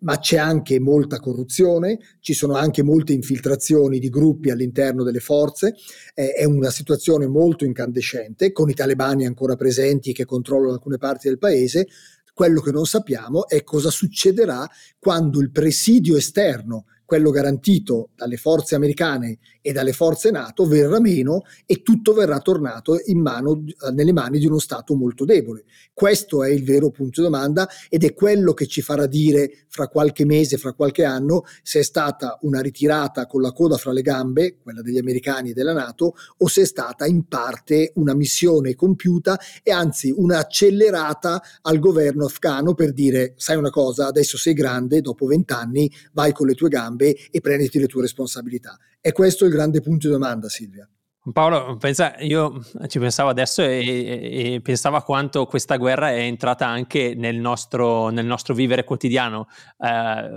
ma 0.01 0.19
c'è 0.19 0.37
anche 0.37 0.79
molta 0.79 1.19
corruzione, 1.19 1.99
ci 2.19 2.33
sono 2.33 2.53
anche 2.53 2.83
molte 2.83 3.13
infiltrazioni 3.13 3.99
di 3.99 4.09
gruppi 4.09 4.49
all'interno 4.49 5.03
delle 5.03 5.19
forze, 5.19 5.75
eh, 6.13 6.33
è 6.33 6.43
una 6.43 6.69
situazione 6.69 7.27
molto 7.27 7.65
incandescente, 7.65 8.51
con 8.51 8.69
i 8.69 8.73
talebani 8.73 9.25
ancora 9.25 9.55
presenti 9.55 10.13
che 10.13 10.25
controllano 10.25 10.73
alcune 10.73 10.97
parti 10.97 11.27
del 11.27 11.37
paese. 11.37 11.87
Quello 12.33 12.61
che 12.61 12.71
non 12.71 12.85
sappiamo 12.85 13.47
è 13.47 13.63
cosa 13.63 13.89
succederà 13.89 14.67
quando 14.97 15.41
il 15.41 15.51
presidio 15.51 16.15
esterno 16.15 16.85
quello 17.11 17.29
garantito 17.29 18.11
dalle 18.15 18.37
forze 18.37 18.73
americane 18.75 19.37
e 19.61 19.71
dalle 19.71 19.93
forze 19.93 20.31
NATO 20.31 20.65
verrà 20.65 20.99
meno 20.99 21.43
e 21.65 21.81
tutto 21.81 22.13
verrà 22.13 22.39
tornato 22.39 22.97
mano, 23.13 23.63
nelle 23.93 24.11
mani 24.11 24.39
di 24.39 24.45
uno 24.45 24.59
Stato 24.59 24.95
molto 24.95 25.25
debole. 25.25 25.63
Questo 25.93 26.43
è 26.43 26.49
il 26.49 26.63
vero 26.63 26.89
punto 26.89 27.21
di 27.21 27.27
domanda 27.27 27.67
ed 27.89 28.03
è 28.03 28.13
quello 28.13 28.53
che 28.53 28.67
ci 28.67 28.81
farà 28.81 29.05
dire 29.05 29.65
fra 29.67 29.87
qualche 29.87 30.25
mese, 30.25 30.57
fra 30.57 30.73
qualche 30.73 31.03
anno, 31.03 31.43
se 31.63 31.79
è 31.79 31.83
stata 31.83 32.37
una 32.41 32.59
ritirata 32.61 33.25
con 33.25 33.41
la 33.41 33.51
coda 33.51 33.77
fra 33.77 33.91
le 33.91 34.01
gambe, 34.01 34.57
quella 34.61 34.81
degli 34.81 34.97
americani 34.97 35.51
e 35.51 35.53
della 35.53 35.73
NATO, 35.73 36.15
o 36.37 36.47
se 36.47 36.61
è 36.61 36.65
stata 36.65 37.05
in 37.05 37.27
parte 37.27 37.91
una 37.95 38.13
missione 38.13 38.75
compiuta 38.75 39.39
e 39.63 39.71
anzi 39.71 40.13
un'accelerata 40.15 41.41
al 41.61 41.79
governo 41.79 42.25
afghano 42.25 42.73
per 42.73 42.93
dire 42.93 43.33
sai 43.37 43.57
una 43.57 43.69
cosa, 43.69 44.07
adesso 44.07 44.37
sei 44.37 44.53
grande, 44.53 45.01
dopo 45.01 45.25
vent'anni 45.25 45.91
vai 46.13 46.31
con 46.31 46.47
le 46.47 46.55
tue 46.55 46.69
gambe 46.69 47.15
e 47.29 47.39
prenditi 47.39 47.79
le 47.79 47.87
tue 47.87 48.01
responsabilità. 48.01 48.77
È 49.01 49.11
questo 49.11 49.45
il 49.45 49.51
grande 49.51 49.81
punto 49.81 50.07
di 50.07 50.13
domanda, 50.13 50.47
Silvia. 50.47 50.87
Paolo, 51.33 51.77
pensa, 51.77 52.15
io 52.19 52.63
ci 52.87 52.97
pensavo 52.97 53.29
adesso 53.29 53.61
e, 53.61 54.53
e, 54.53 54.61
pensavo 54.61 54.95
a 54.95 55.03
quanto 55.03 55.45
questa 55.45 55.77
guerra 55.77 56.09
è 56.09 56.19
entrata 56.19 56.67
anche 56.67 57.13
nel 57.15 57.35
nostro, 57.35 58.09
nel 58.09 58.25
nostro 58.25 58.53
vivere 58.55 58.83
quotidiano. 58.83 59.47
Eh, 59.77 60.29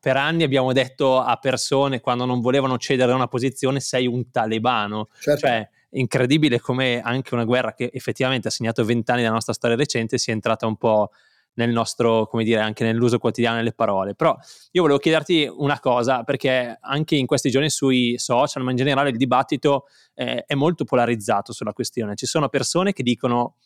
per 0.00 0.16
anni 0.16 0.42
abbiamo 0.42 0.72
detto 0.72 1.20
a 1.20 1.36
persone 1.36 2.00
quando 2.00 2.26
non 2.26 2.40
volevano 2.40 2.76
cedere 2.76 3.12
una 3.12 3.28
posizione 3.28 3.80
sei 3.80 4.06
un 4.06 4.30
talebano. 4.30 5.08
Certo. 5.20 5.46
Cioè, 5.46 5.68
incredibile 5.90 6.60
come 6.60 7.00
anche 7.00 7.34
una 7.34 7.44
guerra 7.44 7.72
che 7.72 7.90
effettivamente 7.92 8.48
ha 8.48 8.50
segnato 8.50 8.84
vent'anni 8.84 9.22
della 9.22 9.32
nostra 9.32 9.54
storia 9.54 9.76
recente 9.76 10.18
sia 10.18 10.34
entrata 10.34 10.66
un 10.66 10.76
po' 10.76 11.10
nel 11.58 11.70
nostro, 11.70 12.26
come 12.26 12.44
dire, 12.44 12.60
anche 12.60 12.84
nell'uso 12.84 13.18
quotidiano 13.18 13.56
delle 13.56 13.72
parole. 13.72 14.14
Però 14.14 14.36
io 14.70 14.82
volevo 14.82 14.98
chiederti 14.98 15.50
una 15.56 15.78
cosa, 15.80 16.22
perché 16.22 16.78
anche 16.80 17.16
in 17.16 17.26
questi 17.26 17.50
giorni 17.50 17.68
sui 17.68 18.16
social, 18.16 18.62
ma 18.62 18.70
in 18.70 18.76
generale 18.76 19.10
il 19.10 19.16
dibattito 19.16 19.86
eh, 20.14 20.44
è 20.46 20.54
molto 20.54 20.84
polarizzato 20.84 21.52
sulla 21.52 21.72
questione. 21.72 22.14
Ci 22.14 22.26
sono 22.26 22.48
persone 22.48 22.92
che 22.92 23.02
dicono, 23.02 23.56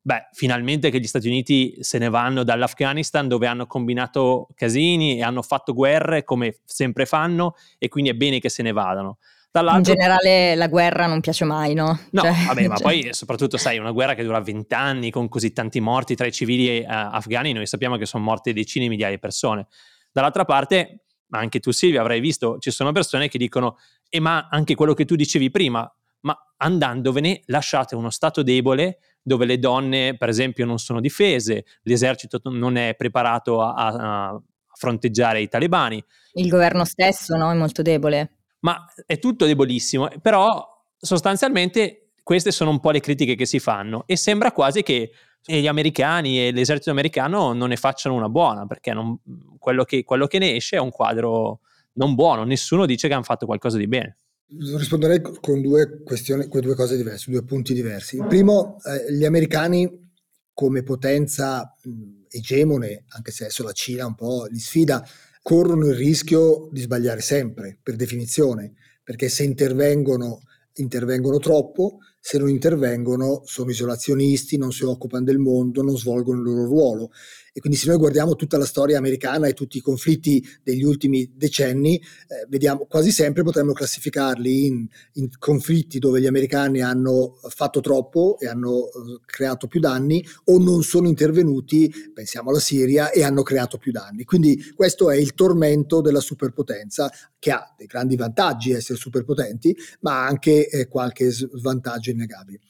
beh, 0.00 0.28
finalmente 0.32 0.90
che 0.90 0.98
gli 0.98 1.06
Stati 1.06 1.28
Uniti 1.28 1.76
se 1.80 1.98
ne 1.98 2.08
vanno 2.08 2.42
dall'Afghanistan 2.42 3.28
dove 3.28 3.46
hanno 3.46 3.66
combinato 3.66 4.48
casini 4.54 5.18
e 5.18 5.22
hanno 5.22 5.42
fatto 5.42 5.74
guerre 5.74 6.24
come 6.24 6.60
sempre 6.64 7.04
fanno 7.04 7.54
e 7.78 7.88
quindi 7.88 8.10
è 8.10 8.14
bene 8.14 8.40
che 8.40 8.48
se 8.48 8.62
ne 8.62 8.72
vadano. 8.72 9.18
In 9.54 9.82
generale 9.82 10.54
la 10.54 10.66
guerra 10.68 11.06
non 11.06 11.20
piace 11.20 11.44
mai, 11.44 11.74
no? 11.74 11.98
No, 12.12 12.22
cioè, 12.22 12.32
vabbè, 12.46 12.68
ma 12.68 12.76
cioè... 12.76 12.82
poi 12.82 13.12
soprattutto 13.12 13.58
sai, 13.58 13.76
una 13.76 13.90
guerra 13.90 14.14
che 14.14 14.22
dura 14.22 14.40
vent'anni 14.40 15.10
con 15.10 15.28
così 15.28 15.52
tanti 15.52 15.78
morti 15.78 16.14
tra 16.14 16.26
i 16.26 16.32
civili 16.32 16.78
uh, 16.78 16.86
afghani, 16.86 17.52
noi 17.52 17.66
sappiamo 17.66 17.96
che 17.96 18.06
sono 18.06 18.24
morte 18.24 18.54
decine 18.54 18.86
di 18.86 18.90
migliaia 18.90 19.12
di 19.12 19.18
persone. 19.18 19.66
Dall'altra 20.10 20.46
parte, 20.46 21.04
ma 21.26 21.38
anche 21.40 21.60
tu 21.60 21.70
Silvia 21.70 22.00
avrai 22.00 22.20
visto, 22.20 22.56
ci 22.60 22.70
sono 22.70 22.92
persone 22.92 23.28
che 23.28 23.36
dicono, 23.36 23.76
e 24.08 24.16
eh, 24.16 24.20
ma 24.20 24.48
anche 24.50 24.74
quello 24.74 24.94
che 24.94 25.04
tu 25.04 25.16
dicevi 25.16 25.50
prima, 25.50 25.90
ma 26.20 26.34
andandovene 26.56 27.42
lasciate 27.46 27.94
uno 27.94 28.08
stato 28.08 28.42
debole 28.42 29.00
dove 29.20 29.44
le 29.44 29.58
donne, 29.58 30.16
per 30.16 30.30
esempio, 30.30 30.64
non 30.64 30.78
sono 30.78 30.98
difese, 30.98 31.66
l'esercito 31.82 32.40
non 32.44 32.76
è 32.76 32.94
preparato 32.94 33.60
a, 33.60 33.72
a 33.74 34.42
fronteggiare 34.74 35.42
i 35.42 35.48
talebani. 35.48 36.02
Il 36.34 36.48
governo 36.48 36.86
stesso 36.86 37.36
no, 37.36 37.50
è 37.50 37.54
molto 37.54 37.82
debole 37.82 38.38
ma 38.62 38.84
è 39.06 39.18
tutto 39.18 39.46
debolissimo, 39.46 40.08
però 40.20 40.66
sostanzialmente 40.96 42.10
queste 42.22 42.50
sono 42.50 42.70
un 42.70 42.80
po' 42.80 42.90
le 42.90 43.00
critiche 43.00 43.34
che 43.34 43.46
si 43.46 43.58
fanno 43.58 44.04
e 44.06 44.16
sembra 44.16 44.52
quasi 44.52 44.82
che 44.82 45.10
gli 45.44 45.66
americani 45.66 46.46
e 46.46 46.52
l'esercito 46.52 46.90
americano 46.90 47.52
non 47.52 47.68
ne 47.70 47.76
facciano 47.76 48.14
una 48.14 48.28
buona, 48.28 48.66
perché 48.66 48.92
non, 48.92 49.18
quello, 49.58 49.84
che, 49.84 50.04
quello 50.04 50.28
che 50.28 50.38
ne 50.38 50.54
esce 50.54 50.76
è 50.76 50.80
un 50.80 50.90
quadro 50.90 51.60
non 51.94 52.14
buono, 52.14 52.44
nessuno 52.44 52.86
dice 52.86 53.08
che 53.08 53.14
hanno 53.14 53.24
fatto 53.24 53.46
qualcosa 53.46 53.76
di 53.76 53.88
bene. 53.88 54.18
Risponderei 54.46 55.20
con 55.40 55.60
due 55.62 56.02
con 56.04 56.60
due 56.60 56.74
cose 56.74 56.96
diverse, 56.96 57.30
due 57.30 57.42
punti 57.42 57.72
diversi. 57.72 58.16
Il 58.16 58.26
primo, 58.26 58.76
eh, 58.84 59.12
gli 59.12 59.24
americani 59.24 60.10
come 60.52 60.82
potenza 60.82 61.74
mh, 61.82 62.26
egemone, 62.28 63.04
anche 63.08 63.32
se 63.32 63.44
adesso 63.44 63.64
la 63.64 63.72
Cina 63.72 64.06
un 64.06 64.14
po' 64.14 64.46
li 64.48 64.58
sfida, 64.58 65.04
corrono 65.42 65.88
il 65.88 65.96
rischio 65.96 66.68
di 66.70 66.80
sbagliare 66.80 67.20
sempre, 67.20 67.76
per 67.82 67.96
definizione, 67.96 68.72
perché 69.02 69.28
se 69.28 69.42
intervengono, 69.42 70.42
intervengono 70.74 71.38
troppo, 71.38 71.98
se 72.24 72.38
non 72.38 72.48
intervengono 72.48 73.42
sono 73.44 73.70
isolazionisti, 73.70 74.56
non 74.56 74.70
si 74.70 74.84
occupano 74.84 75.24
del 75.24 75.38
mondo, 75.38 75.82
non 75.82 75.98
svolgono 75.98 76.38
il 76.38 76.44
loro 76.44 76.64
ruolo. 76.66 77.10
E 77.54 77.60
quindi 77.60 77.76
se 77.76 77.88
noi 77.88 77.98
guardiamo 77.98 78.34
tutta 78.34 78.56
la 78.56 78.64
storia 78.64 78.96
americana 78.96 79.46
e 79.46 79.52
tutti 79.52 79.76
i 79.76 79.80
conflitti 79.80 80.42
degli 80.62 80.84
ultimi 80.84 81.32
decenni, 81.34 81.96
eh, 81.96 82.46
vediamo 82.48 82.86
quasi 82.86 83.10
sempre 83.10 83.42
potremmo 83.42 83.72
classificarli 83.72 84.66
in, 84.66 84.86
in, 85.14 85.28
conflitti 85.38 85.98
dove 85.98 86.20
gli 86.20 86.26
americani 86.26 86.80
hanno 86.80 87.38
fatto 87.48 87.80
troppo 87.80 88.38
e 88.38 88.46
hanno 88.46 88.86
eh, 88.86 89.20
creato 89.26 89.66
più 89.66 89.80
danni 89.80 90.24
o 90.44 90.58
non 90.58 90.82
sono 90.82 91.08
intervenuti, 91.08 91.92
pensiamo 92.14 92.50
alla 92.50 92.60
Siria, 92.60 93.10
e 93.10 93.22
hanno 93.22 93.42
creato 93.42 93.76
più 93.76 93.92
danni. 93.92 94.24
Quindi 94.24 94.72
questo 94.74 95.10
è 95.10 95.16
il 95.16 95.34
tormento 95.34 96.00
della 96.00 96.20
superpotenza 96.20 97.12
che 97.38 97.50
ha 97.50 97.74
dei 97.76 97.86
grandi 97.86 98.16
vantaggi 98.16 98.70
essere 98.70 98.96
superpotenti, 98.96 99.76
ma 100.00 100.24
anche 100.24 100.68
eh, 100.68 100.88
qualche 100.88 101.30
svantaggio 101.30 102.11
innegabile. 102.12 102.60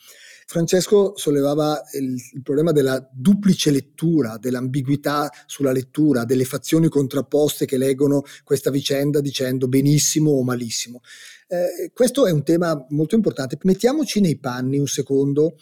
Francesco 0.47 1.13
sollevava 1.17 1.81
il, 1.95 2.15
il, 2.35 2.43
problema 2.43 2.73
della 2.73 3.09
duplice 3.13 3.71
lettura, 3.71 4.37
dell'ambiguità 4.39 5.31
sulla 5.47 5.73
lettura, 5.73 6.25
delle 6.25 6.45
fazioni 6.45 6.89
contrapposte 6.89 7.65
che 7.65 7.79
leggono 7.79 8.23
questa 8.45 8.71
vicenda 8.71 9.21
dicendo 9.21 9.69
benissimo 9.69 10.33
o 10.33 10.43
malissimo. 10.43 11.01
Eh, 11.49 11.91
questo 11.93 12.27
è 12.27 12.31
un 12.31 12.43
tema 12.43 12.87
molto 12.91 13.15
importante. 13.15 13.59
Mettiamoci 13.63 14.21
nei 14.21 14.39
panni 14.39 14.79
un 14.79 14.89
secondo 14.89 15.57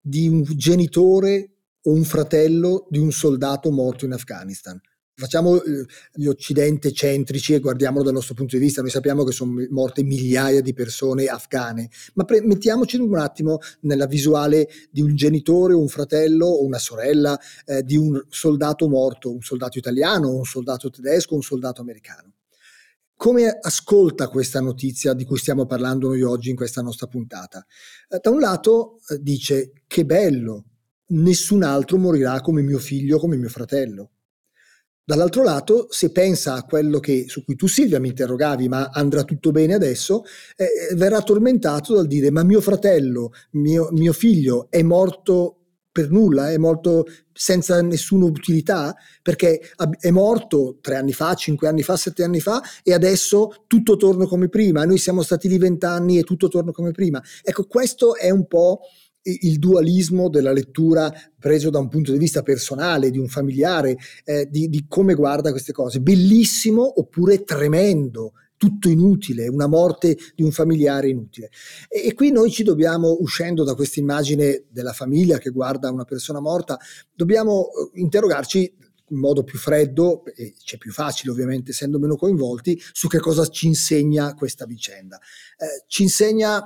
di 0.00 0.26
un 0.26 0.42
genitore 0.42 1.50
o 1.82 1.92
un 1.92 2.04
fratello 2.04 2.86
di 2.90 2.98
un 2.98 3.12
soldato 3.12 3.70
morto 3.70 4.04
in 4.04 4.12
Afghanistan. 4.12 4.80
Facciamo 5.22 5.62
eh, 5.62 5.86
gli 6.14 6.26
occidente 6.26 6.90
centrici 6.90 7.54
e 7.54 7.60
guardiamolo 7.60 8.02
dal 8.02 8.12
nostro 8.12 8.34
punto 8.34 8.56
di 8.56 8.62
vista, 8.64 8.80
noi 8.80 8.90
sappiamo 8.90 9.22
che 9.22 9.30
sono 9.30 9.64
morte 9.70 10.02
migliaia 10.02 10.60
di 10.60 10.74
persone 10.74 11.26
afghane, 11.26 11.88
ma 12.14 12.24
pre- 12.24 12.42
mettiamoci 12.42 12.96
un 12.96 13.16
attimo 13.16 13.58
nella 13.82 14.06
visuale 14.06 14.68
di 14.90 15.00
un 15.00 15.14
genitore, 15.14 15.74
un 15.74 15.86
fratello 15.86 16.46
o 16.46 16.64
una 16.64 16.80
sorella 16.80 17.38
eh, 17.66 17.84
di 17.84 17.96
un 17.96 18.20
soldato 18.30 18.88
morto, 18.88 19.32
un 19.32 19.42
soldato 19.42 19.78
italiano, 19.78 20.34
un 20.34 20.44
soldato 20.44 20.90
tedesco, 20.90 21.36
un 21.36 21.42
soldato 21.42 21.82
americano. 21.82 22.32
Come 23.14 23.46
ascolta 23.48 24.26
questa 24.26 24.60
notizia 24.60 25.12
di 25.12 25.24
cui 25.24 25.38
stiamo 25.38 25.66
parlando 25.66 26.08
noi 26.08 26.22
oggi 26.22 26.50
in 26.50 26.56
questa 26.56 26.82
nostra 26.82 27.06
puntata? 27.06 27.64
Eh, 28.08 28.18
da 28.20 28.30
un 28.30 28.40
lato 28.40 28.98
eh, 29.08 29.22
dice 29.22 29.70
che 29.86 30.04
bello, 30.04 30.64
nessun 31.10 31.62
altro 31.62 31.96
morirà 31.96 32.40
come 32.40 32.62
mio 32.62 32.80
figlio, 32.80 33.20
come 33.20 33.36
mio 33.36 33.48
fratello 33.48 34.11
Dall'altro 35.04 35.42
lato, 35.42 35.88
se 35.90 36.12
pensa 36.12 36.54
a 36.54 36.62
quello 36.62 37.00
che, 37.00 37.24
su 37.26 37.42
cui 37.44 37.56
tu 37.56 37.66
Silvia 37.66 37.98
mi 37.98 38.08
interrogavi, 38.08 38.68
ma 38.68 38.88
andrà 38.92 39.24
tutto 39.24 39.50
bene 39.50 39.74
adesso, 39.74 40.22
eh, 40.56 40.64
eh, 40.64 40.94
verrà 40.94 41.20
tormentato 41.22 41.94
dal 41.94 42.06
dire 42.06 42.30
ma 42.30 42.44
mio 42.44 42.60
fratello, 42.60 43.32
mio, 43.52 43.88
mio 43.90 44.12
figlio 44.12 44.68
è 44.70 44.80
morto 44.82 45.56
per 45.90 46.08
nulla, 46.10 46.50
è 46.50 46.56
morto 46.56 47.04
senza 47.32 47.82
nessuna 47.82 48.24
utilità, 48.24 48.94
perché 49.20 49.60
è 49.98 50.10
morto 50.10 50.78
tre 50.80 50.96
anni 50.96 51.12
fa, 51.12 51.34
cinque 51.34 51.68
anni 51.68 51.82
fa, 51.82 51.96
sette 51.96 52.22
anni 52.22 52.40
fa 52.40 52.62
e 52.82 52.94
adesso 52.94 53.64
tutto 53.66 53.96
torna 53.96 54.26
come 54.26 54.48
prima. 54.48 54.84
Noi 54.84 54.98
siamo 54.98 55.22
stati 55.22 55.48
lì 55.48 55.58
vent'anni 55.58 56.18
e 56.18 56.22
tutto 56.22 56.48
torna 56.48 56.70
come 56.70 56.92
prima. 56.92 57.22
Ecco, 57.42 57.64
questo 57.64 58.16
è 58.16 58.30
un 58.30 58.46
po' 58.46 58.80
il 59.22 59.58
dualismo 59.58 60.28
della 60.28 60.52
lettura 60.52 61.12
preso 61.38 61.70
da 61.70 61.78
un 61.78 61.88
punto 61.88 62.12
di 62.12 62.18
vista 62.18 62.42
personale, 62.42 63.10
di 63.10 63.18
un 63.18 63.28
familiare, 63.28 63.96
eh, 64.24 64.46
di, 64.50 64.68
di 64.68 64.86
come 64.88 65.14
guarda 65.14 65.50
queste 65.50 65.72
cose. 65.72 66.00
Bellissimo 66.00 67.00
oppure 67.00 67.44
tremendo, 67.44 68.32
tutto 68.56 68.88
inutile, 68.88 69.48
una 69.48 69.66
morte 69.66 70.16
di 70.34 70.42
un 70.42 70.52
familiare 70.52 71.08
inutile. 71.08 71.50
E, 71.88 72.06
e 72.06 72.14
qui 72.14 72.30
noi 72.30 72.50
ci 72.50 72.62
dobbiamo, 72.62 73.16
uscendo 73.20 73.64
da 73.64 73.74
questa 73.74 74.00
immagine 74.00 74.64
della 74.70 74.92
famiglia 74.92 75.38
che 75.38 75.50
guarda 75.50 75.90
una 75.90 76.04
persona 76.04 76.40
morta, 76.40 76.78
dobbiamo 77.12 77.66
eh, 77.66 78.00
interrogarci 78.00 78.76
in 79.08 79.18
modo 79.18 79.44
più 79.44 79.58
freddo, 79.58 80.24
e 80.34 80.54
c'è 80.64 80.78
più 80.78 80.90
facile 80.90 81.32
ovviamente 81.32 81.72
essendo 81.72 81.98
meno 81.98 82.16
coinvolti, 82.16 82.80
su 82.92 83.08
che 83.08 83.18
cosa 83.18 83.46
ci 83.46 83.66
insegna 83.66 84.34
questa 84.34 84.64
vicenda. 84.64 85.16
Eh, 85.16 85.84
ci 85.86 86.04
insegna 86.04 86.62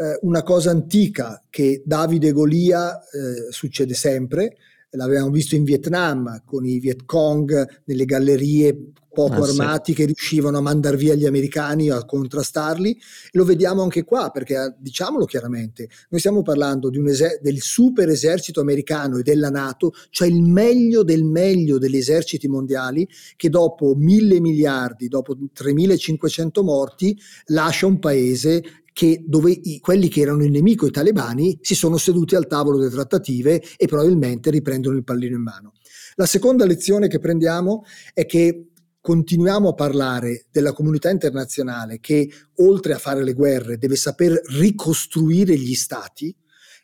eh, 0.00 0.18
una 0.22 0.42
cosa 0.42 0.70
antica 0.70 1.42
che 1.50 1.82
Davide 1.84 2.28
e 2.28 2.32
Golia 2.32 2.98
eh, 3.00 3.50
succede 3.52 3.92
sempre, 3.92 4.56
l'avevamo 4.92 5.30
visto 5.30 5.54
in 5.54 5.64
Vietnam 5.64 6.42
con 6.44 6.64
i 6.64 6.78
Viet 6.78 7.04
Cong 7.04 7.82
nelle 7.84 8.04
gallerie 8.06 8.92
poco 9.12 9.42
ah, 9.42 9.48
armati 9.48 9.90
sì. 9.90 9.98
che 9.98 10.04
riuscivano 10.06 10.58
a 10.58 10.60
mandare 10.60 10.96
via 10.96 11.14
gli 11.14 11.26
americani 11.26 11.90
a 11.90 12.04
contrastarli. 12.04 12.98
Lo 13.32 13.44
vediamo 13.44 13.82
anche 13.82 14.04
qua 14.04 14.30
perché 14.30 14.54
eh, 14.54 14.74
diciamolo 14.78 15.24
chiaramente, 15.24 15.88
noi 16.08 16.20
stiamo 16.20 16.42
parlando 16.42 16.90
eser- 17.08 17.40
del 17.40 17.60
super 17.60 18.08
esercito 18.08 18.60
americano 18.60 19.18
e 19.18 19.22
della 19.22 19.50
Nato, 19.50 19.92
cioè 20.10 20.28
il 20.28 20.42
meglio 20.42 21.02
del 21.02 21.24
meglio 21.24 21.78
degli 21.78 21.96
eserciti 21.96 22.48
mondiali 22.48 23.06
che 23.36 23.50
dopo 23.50 23.94
mille 23.96 24.40
miliardi, 24.40 25.08
dopo 25.08 25.36
3500 25.52 26.62
morti, 26.62 27.18
lascia 27.46 27.86
un 27.86 27.98
paese 27.98 28.62
che 29.00 29.24
dove 29.26 29.50
i, 29.50 29.80
quelli 29.80 30.08
che 30.08 30.20
erano 30.20 30.44
il 30.44 30.50
nemico, 30.50 30.86
i 30.86 30.90
talebani, 30.90 31.58
si 31.62 31.74
sono 31.74 31.96
seduti 31.96 32.34
al 32.34 32.46
tavolo 32.46 32.76
delle 32.76 32.90
trattative 32.90 33.62
e 33.78 33.86
probabilmente 33.86 34.50
riprendono 34.50 34.94
il 34.94 35.04
pallino 35.04 35.36
in 35.36 35.42
mano. 35.42 35.72
La 36.16 36.26
seconda 36.26 36.66
lezione 36.66 37.08
che 37.08 37.18
prendiamo 37.18 37.84
è 38.12 38.26
che 38.26 38.72
continuiamo 39.00 39.70
a 39.70 39.72
parlare 39.72 40.44
della 40.50 40.74
comunità 40.74 41.08
internazionale 41.08 41.98
che 41.98 42.30
oltre 42.56 42.92
a 42.92 42.98
fare 42.98 43.24
le 43.24 43.32
guerre 43.32 43.78
deve 43.78 43.96
saper 43.96 44.38
ricostruire 44.58 45.56
gli 45.56 45.74
stati, 45.74 46.36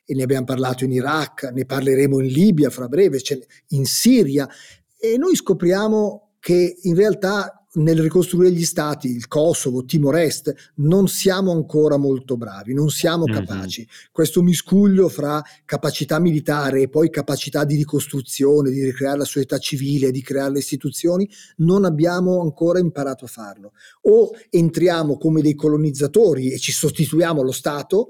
e 0.06 0.14
ne 0.14 0.22
abbiamo 0.22 0.46
parlato 0.46 0.84
in 0.84 0.92
Iraq, 0.92 1.50
ne 1.52 1.66
parleremo 1.66 2.18
in 2.20 2.28
Libia 2.28 2.70
fra 2.70 2.88
breve, 2.88 3.20
in 3.68 3.84
Siria, 3.84 4.48
e 4.98 5.18
noi 5.18 5.36
scopriamo 5.36 6.36
che 6.40 6.78
in 6.80 6.94
realtà 6.94 7.65
nel 7.76 8.00
ricostruire 8.00 8.52
gli 8.52 8.64
stati, 8.64 9.08
il 9.08 9.28
Kosovo, 9.28 9.84
Timor-Est, 9.84 10.72
non 10.76 11.08
siamo 11.08 11.52
ancora 11.52 11.96
molto 11.96 12.36
bravi, 12.36 12.74
non 12.74 12.88
siamo 12.88 13.24
mm-hmm. 13.26 13.44
capaci. 13.44 13.88
Questo 14.12 14.42
miscuglio 14.42 15.08
fra 15.08 15.42
capacità 15.64 16.18
militare 16.18 16.82
e 16.82 16.88
poi 16.88 17.10
capacità 17.10 17.64
di 17.64 17.76
ricostruzione, 17.76 18.70
di 18.70 18.82
ricreare 18.82 19.18
la 19.18 19.24
società 19.24 19.58
civile, 19.58 20.10
di 20.10 20.22
creare 20.22 20.52
le 20.52 20.58
istituzioni, 20.58 21.28
non 21.56 21.84
abbiamo 21.84 22.40
ancora 22.40 22.78
imparato 22.78 23.24
a 23.24 23.28
farlo. 23.28 23.72
O 24.02 24.30
entriamo 24.50 25.18
come 25.18 25.42
dei 25.42 25.54
colonizzatori 25.54 26.52
e 26.52 26.58
ci 26.58 26.72
sostituiamo 26.72 27.40
allo 27.40 27.52
Stato, 27.52 28.08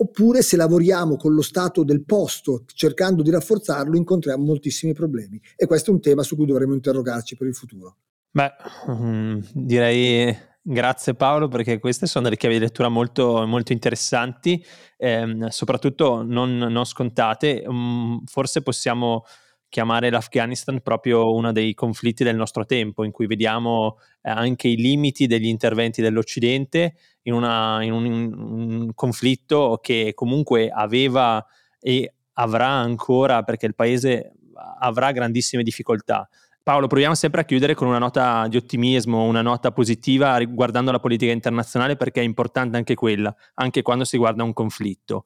oppure 0.00 0.42
se 0.42 0.56
lavoriamo 0.56 1.16
con 1.16 1.34
lo 1.34 1.42
stato 1.42 1.82
del 1.82 2.04
posto 2.04 2.62
cercando 2.66 3.22
di 3.22 3.30
rafforzarlo 3.30 3.96
incontriamo 3.96 4.44
moltissimi 4.44 4.92
problemi 4.92 5.40
e 5.56 5.66
questo 5.66 5.90
è 5.90 5.94
un 5.94 6.00
tema 6.00 6.22
su 6.22 6.36
cui 6.36 6.46
dovremo 6.46 6.74
interrogarci 6.74 7.36
per 7.36 7.48
il 7.48 7.54
futuro. 7.54 7.96
Beh, 8.30 8.52
um, 8.86 9.42
direi 9.52 10.36
grazie 10.60 11.14
Paolo 11.14 11.48
perché 11.48 11.78
queste 11.78 12.06
sono 12.06 12.24
delle 12.24 12.36
chiavi 12.36 12.56
di 12.56 12.60
lettura 12.60 12.88
molto, 12.88 13.46
molto 13.46 13.72
interessanti, 13.72 14.62
ehm, 14.98 15.48
soprattutto 15.48 16.22
non, 16.22 16.56
non 16.58 16.84
scontate. 16.84 17.64
Um, 17.66 18.22
forse 18.26 18.62
possiamo 18.62 19.24
chiamare 19.68 20.10
l'Afghanistan 20.10 20.80
proprio 20.80 21.32
uno 21.32 21.52
dei 21.52 21.74
conflitti 21.74 22.24
del 22.24 22.36
nostro 22.36 22.64
tempo, 22.64 23.04
in 23.04 23.10
cui 23.10 23.26
vediamo 23.26 23.98
eh, 24.22 24.30
anche 24.30 24.68
i 24.68 24.76
limiti 24.76 25.26
degli 25.26 25.46
interventi 25.46 26.00
dell'Occidente 26.02 26.94
in, 27.22 27.34
una, 27.34 27.82
in 27.82 27.92
un, 27.92 28.04
un, 28.06 28.94
conflitto 28.94 29.78
che 29.82 30.12
comunque 30.14 30.68
aveva 30.70 31.44
e 31.80 32.14
avrà 32.34 32.68
ancora, 32.68 33.42
perché 33.42 33.66
il 33.66 33.74
paese 33.74 34.32
avrà 34.80 35.12
grandissime 35.12 35.62
difficoltà. 35.62 36.28
Paolo, 36.68 36.86
proviamo 36.86 37.14
sempre 37.14 37.40
a 37.40 37.44
chiudere 37.46 37.74
con 37.74 37.88
una 37.88 37.96
nota 37.96 38.46
di 38.46 38.58
ottimismo, 38.58 39.24
una 39.24 39.40
nota 39.40 39.72
positiva 39.72 40.36
riguardando 40.36 40.90
la 40.90 41.00
politica 41.00 41.32
internazionale 41.32 41.96
perché 41.96 42.20
è 42.20 42.24
importante 42.24 42.76
anche 42.76 42.94
quella, 42.94 43.34
anche 43.54 43.80
quando 43.80 44.04
si 44.04 44.18
guarda 44.18 44.42
un 44.42 44.52
conflitto. 44.52 45.24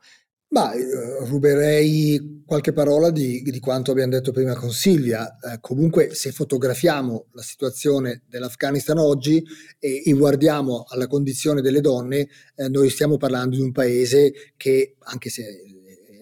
Ma 0.50 0.72
eh, 0.72 0.84
ruberei 1.26 2.44
qualche 2.46 2.72
parola 2.72 3.10
di, 3.10 3.42
di, 3.42 3.58
quanto 3.58 3.90
abbiamo 3.90 4.12
detto 4.12 4.30
prima 4.30 4.54
con 4.54 4.70
Silvia. 4.70 5.36
Eh, 5.40 5.58
comunque, 5.60 6.14
se 6.14 6.30
fotografiamo 6.30 7.26
la 7.32 7.42
situazione 7.42 8.22
dell'Afghanistan 8.28 8.98
oggi 8.98 9.42
e, 9.80 10.00
e 10.06 10.12
guardiamo 10.12 10.84
alla 10.86 11.08
condizione 11.08 11.60
delle 11.60 11.80
donne, 11.80 12.28
eh, 12.54 12.68
noi 12.68 12.88
stiamo 12.88 13.16
parlando 13.16 13.56
di 13.56 13.62
un 13.62 13.72
paese 13.72 14.52
che, 14.56 14.94
anche 15.00 15.28
se 15.28 15.42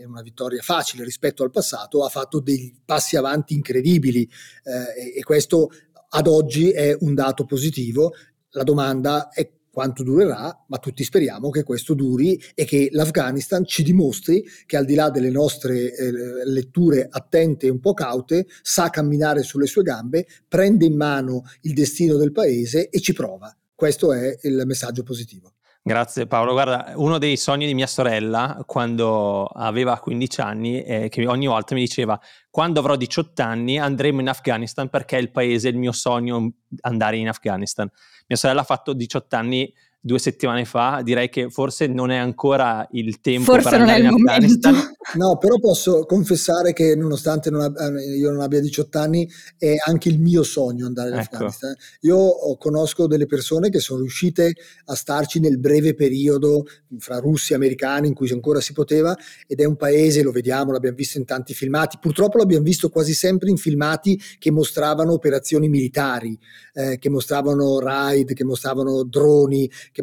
è 0.00 0.04
una 0.04 0.22
vittoria 0.22 0.62
facile 0.62 1.04
rispetto 1.04 1.42
al 1.42 1.50
passato, 1.50 2.04
ha 2.04 2.08
fatto 2.08 2.40
dei 2.40 2.74
passi 2.84 3.16
avanti 3.16 3.54
incredibili 3.54 4.28
eh, 4.64 5.18
e 5.18 5.22
questo 5.22 5.68
ad 6.08 6.26
oggi 6.26 6.70
è 6.70 6.96
un 7.00 7.14
dato 7.14 7.44
positivo. 7.44 8.14
La 8.50 8.62
domanda 8.62 9.28
è 9.28 9.48
quanto 9.70 10.02
durerà, 10.02 10.64
ma 10.66 10.78
tutti 10.78 11.04
speriamo 11.04 11.50
che 11.50 11.62
questo 11.62 11.94
duri 11.94 12.40
e 12.54 12.64
che 12.64 12.88
l'Afghanistan 12.90 13.64
ci 13.64 13.82
dimostri 13.82 14.42
che 14.66 14.76
al 14.76 14.84
di 14.84 14.94
là 14.94 15.10
delle 15.10 15.30
nostre 15.30 15.94
eh, 15.94 16.10
letture 16.46 17.06
attente 17.08 17.66
e 17.66 17.70
un 17.70 17.78
po' 17.78 17.94
caute, 17.94 18.46
sa 18.62 18.90
camminare 18.90 19.42
sulle 19.42 19.66
sue 19.66 19.82
gambe, 19.82 20.26
prende 20.48 20.86
in 20.86 20.96
mano 20.96 21.44
il 21.60 21.74
destino 21.74 22.16
del 22.16 22.32
paese 22.32 22.88
e 22.88 23.00
ci 23.00 23.12
prova. 23.12 23.54
Questo 23.74 24.12
è 24.12 24.36
il 24.42 24.62
messaggio 24.64 25.02
positivo. 25.02 25.52
Grazie 25.82 26.26
Paolo. 26.26 26.52
Guarda, 26.52 26.92
uno 26.96 27.16
dei 27.16 27.38
sogni 27.38 27.66
di 27.66 27.72
mia 27.72 27.86
sorella 27.86 28.62
quando 28.66 29.46
aveva 29.46 29.98
15 29.98 30.40
anni, 30.42 30.82
eh, 30.82 31.08
che 31.08 31.26
ogni 31.26 31.46
volta 31.46 31.74
mi 31.74 31.80
diceva 31.80 32.20
quando 32.50 32.80
avrò 32.80 32.96
18 32.96 33.40
anni 33.40 33.78
andremo 33.78 34.20
in 34.20 34.28
Afghanistan 34.28 34.90
perché 34.90 35.16
è 35.16 35.20
il 35.20 35.30
paese, 35.30 35.68
il 35.68 35.78
mio 35.78 35.92
sogno 35.92 36.52
andare 36.82 37.16
in 37.16 37.28
Afghanistan. 37.28 37.90
Mia 38.26 38.36
sorella 38.36 38.60
ha 38.60 38.64
fatto 38.64 38.92
18 38.92 39.36
anni 39.36 39.72
due 40.02 40.18
settimane 40.18 40.64
fa, 40.64 41.02
direi 41.04 41.28
che 41.28 41.50
forse 41.50 41.86
non 41.86 42.10
è 42.10 42.16
ancora 42.16 42.88
il 42.92 43.20
tempo 43.20 43.52
forse 43.52 43.68
per 43.68 43.80
andare 43.80 44.00
in 44.00 44.06
Afghanistan. 44.06 44.74
No, 45.14 45.36
però 45.38 45.58
posso 45.58 46.04
confessare 46.06 46.72
che 46.72 46.94
nonostante 46.94 47.50
non 47.50 47.62
ab- 47.62 47.76
eh, 47.76 48.16
io 48.16 48.30
non 48.30 48.40
abbia 48.40 48.60
18 48.60 48.98
anni, 48.98 49.28
è 49.58 49.74
anche 49.86 50.08
il 50.08 50.20
mio 50.20 50.42
sogno 50.42 50.86
andare 50.86 51.10
in 51.10 51.16
ecco. 51.16 51.34
Afghanistan. 51.34 51.74
Io 52.00 52.56
conosco 52.58 53.06
delle 53.06 53.26
persone 53.26 53.70
che 53.70 53.80
sono 53.80 54.00
riuscite 54.00 54.54
a 54.86 54.94
starci 54.94 55.40
nel 55.40 55.58
breve 55.58 55.94
periodo 55.94 56.64
fra 56.98 57.18
russi 57.18 57.52
e 57.52 57.56
americani 57.56 58.08
in 58.08 58.14
cui 58.14 58.30
ancora 58.30 58.60
si 58.60 58.72
poteva 58.72 59.16
ed 59.46 59.60
è 59.60 59.64
un 59.64 59.76
paese, 59.76 60.22
lo 60.22 60.30
vediamo, 60.30 60.72
l'abbiamo 60.72 60.96
visto 60.96 61.18
in 61.18 61.24
tanti 61.24 61.54
filmati, 61.54 61.98
purtroppo 62.00 62.38
l'abbiamo 62.38 62.64
visto 62.64 62.88
quasi 62.88 63.12
sempre 63.12 63.50
in 63.50 63.56
filmati 63.56 64.20
che 64.38 64.50
mostravano 64.50 65.12
operazioni 65.12 65.68
militari, 65.68 66.38
eh, 66.74 66.98
che 66.98 67.08
mostravano 67.10 67.80
raid, 67.80 68.32
che 68.32 68.44
mostravano 68.44 69.02
droni, 69.04 69.70
che, 69.92 70.02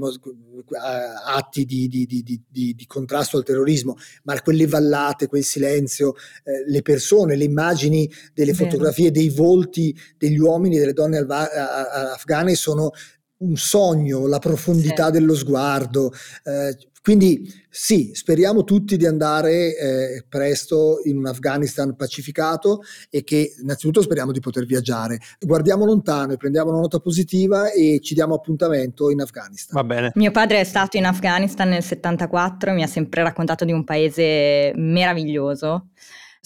atti 1.26 1.66
di, 1.66 1.88
di, 1.88 2.06
di, 2.06 2.42
di, 2.50 2.86
contrasto 2.86 3.38
al 3.38 3.44
terrorismo, 3.44 3.96
ma 4.24 4.40
quelle 4.42 4.68
vallate, 4.68 5.28
quel 5.28 5.44
silenzio, 5.44 6.16
eh, 6.44 6.70
le 6.70 6.82
persone, 6.82 7.36
le 7.36 7.46
immagini 7.46 8.10
delle 8.34 8.54
Vero. 8.54 8.66
fotografie 8.66 9.12
dei 9.12 9.30
volti 9.30 9.96
degli 10.18 10.38
uomini 10.38 10.76
e 10.76 10.80
delle 10.80 10.94
donne 10.94 11.18
alva- 11.18 12.14
afghane 12.14 12.56
sono 12.56 12.92
un 13.40 13.56
sogno, 13.56 14.26
la 14.28 14.40
profondità 14.40 15.08
sì. 15.08 15.12
dello 15.12 15.36
sguardo. 15.36 16.12
Eh, 16.44 16.76
quindi 17.08 17.50
sì, 17.70 18.12
speriamo 18.14 18.66
tutti 18.66 18.98
di 18.98 19.06
andare 19.06 19.78
eh, 19.78 20.26
presto 20.28 21.00
in 21.06 21.16
un 21.16 21.28
Afghanistan 21.28 21.96
pacificato 21.96 22.82
e 23.10 23.24
che 23.24 23.54
innanzitutto 23.62 24.02
speriamo 24.02 24.34
di 24.34 24.42
poter 24.42 24.66
viaggiare. 24.66 25.18
Guardiamo 25.40 25.86
lontano 25.86 26.34
e 26.34 26.36
prendiamo 26.36 26.72
una 26.72 26.82
nota 26.82 27.00
positiva 27.00 27.72
e 27.72 28.02
ci 28.04 28.14
diamo 28.14 28.36
appuntamento 28.36 29.10
in 29.10 29.22
Afghanistan. 29.22 29.82
Va 29.82 29.88
bene. 29.88 30.12
Mio 30.16 30.32
padre 30.32 30.60
è 30.60 30.64
stato 30.66 30.98
in 30.98 31.06
Afghanistan 31.06 31.70
nel 31.70 31.82
74 31.82 32.72
e 32.72 32.74
mi 32.74 32.84
ha 32.84 32.88
sempre 32.88 33.24
raccontato 33.24 33.64
di 33.64 33.72
un 33.72 33.86
paese 33.86 34.74
meraviglioso 34.76 35.92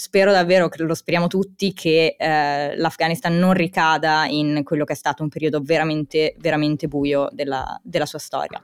spero 0.02 0.32
davvero, 0.32 0.68
lo 0.78 0.96
speriamo 0.96 1.28
tutti, 1.28 1.74
che 1.74 2.16
eh, 2.18 2.76
l'Afghanistan 2.76 3.38
non 3.38 3.54
ricada 3.54 4.26
in 4.28 4.62
quello 4.64 4.84
che 4.84 4.94
è 4.94 4.96
stato 4.96 5.22
un 5.22 5.30
periodo 5.30 5.62
veramente, 5.62 6.34
veramente 6.40 6.88
buio 6.88 7.30
della, 7.32 7.80
della 7.84 8.08
sua 8.08 8.18
storia. 8.18 8.60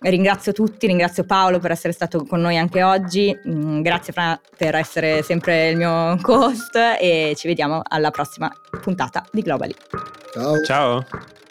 Ringrazio 0.00 0.52
tutti, 0.52 0.86
ringrazio 0.86 1.24
Paolo 1.24 1.58
per 1.58 1.70
essere 1.70 1.92
stato 1.92 2.24
con 2.24 2.40
noi 2.40 2.56
anche 2.56 2.82
oggi, 2.82 3.38
mm, 3.46 3.82
grazie 3.82 4.14
Fra 4.14 4.40
per 4.56 4.74
essere 4.74 5.22
sempre 5.22 5.68
il 5.68 5.76
mio 5.76 6.18
co-host 6.22 6.76
e 6.98 7.34
ci 7.36 7.46
vediamo 7.46 7.82
alla 7.82 8.10
prossima 8.10 8.50
puntata 8.80 9.22
di 9.30 9.42
Globally. 9.42 9.74
Ciao. 10.32 10.60
Ciao. 10.62 11.42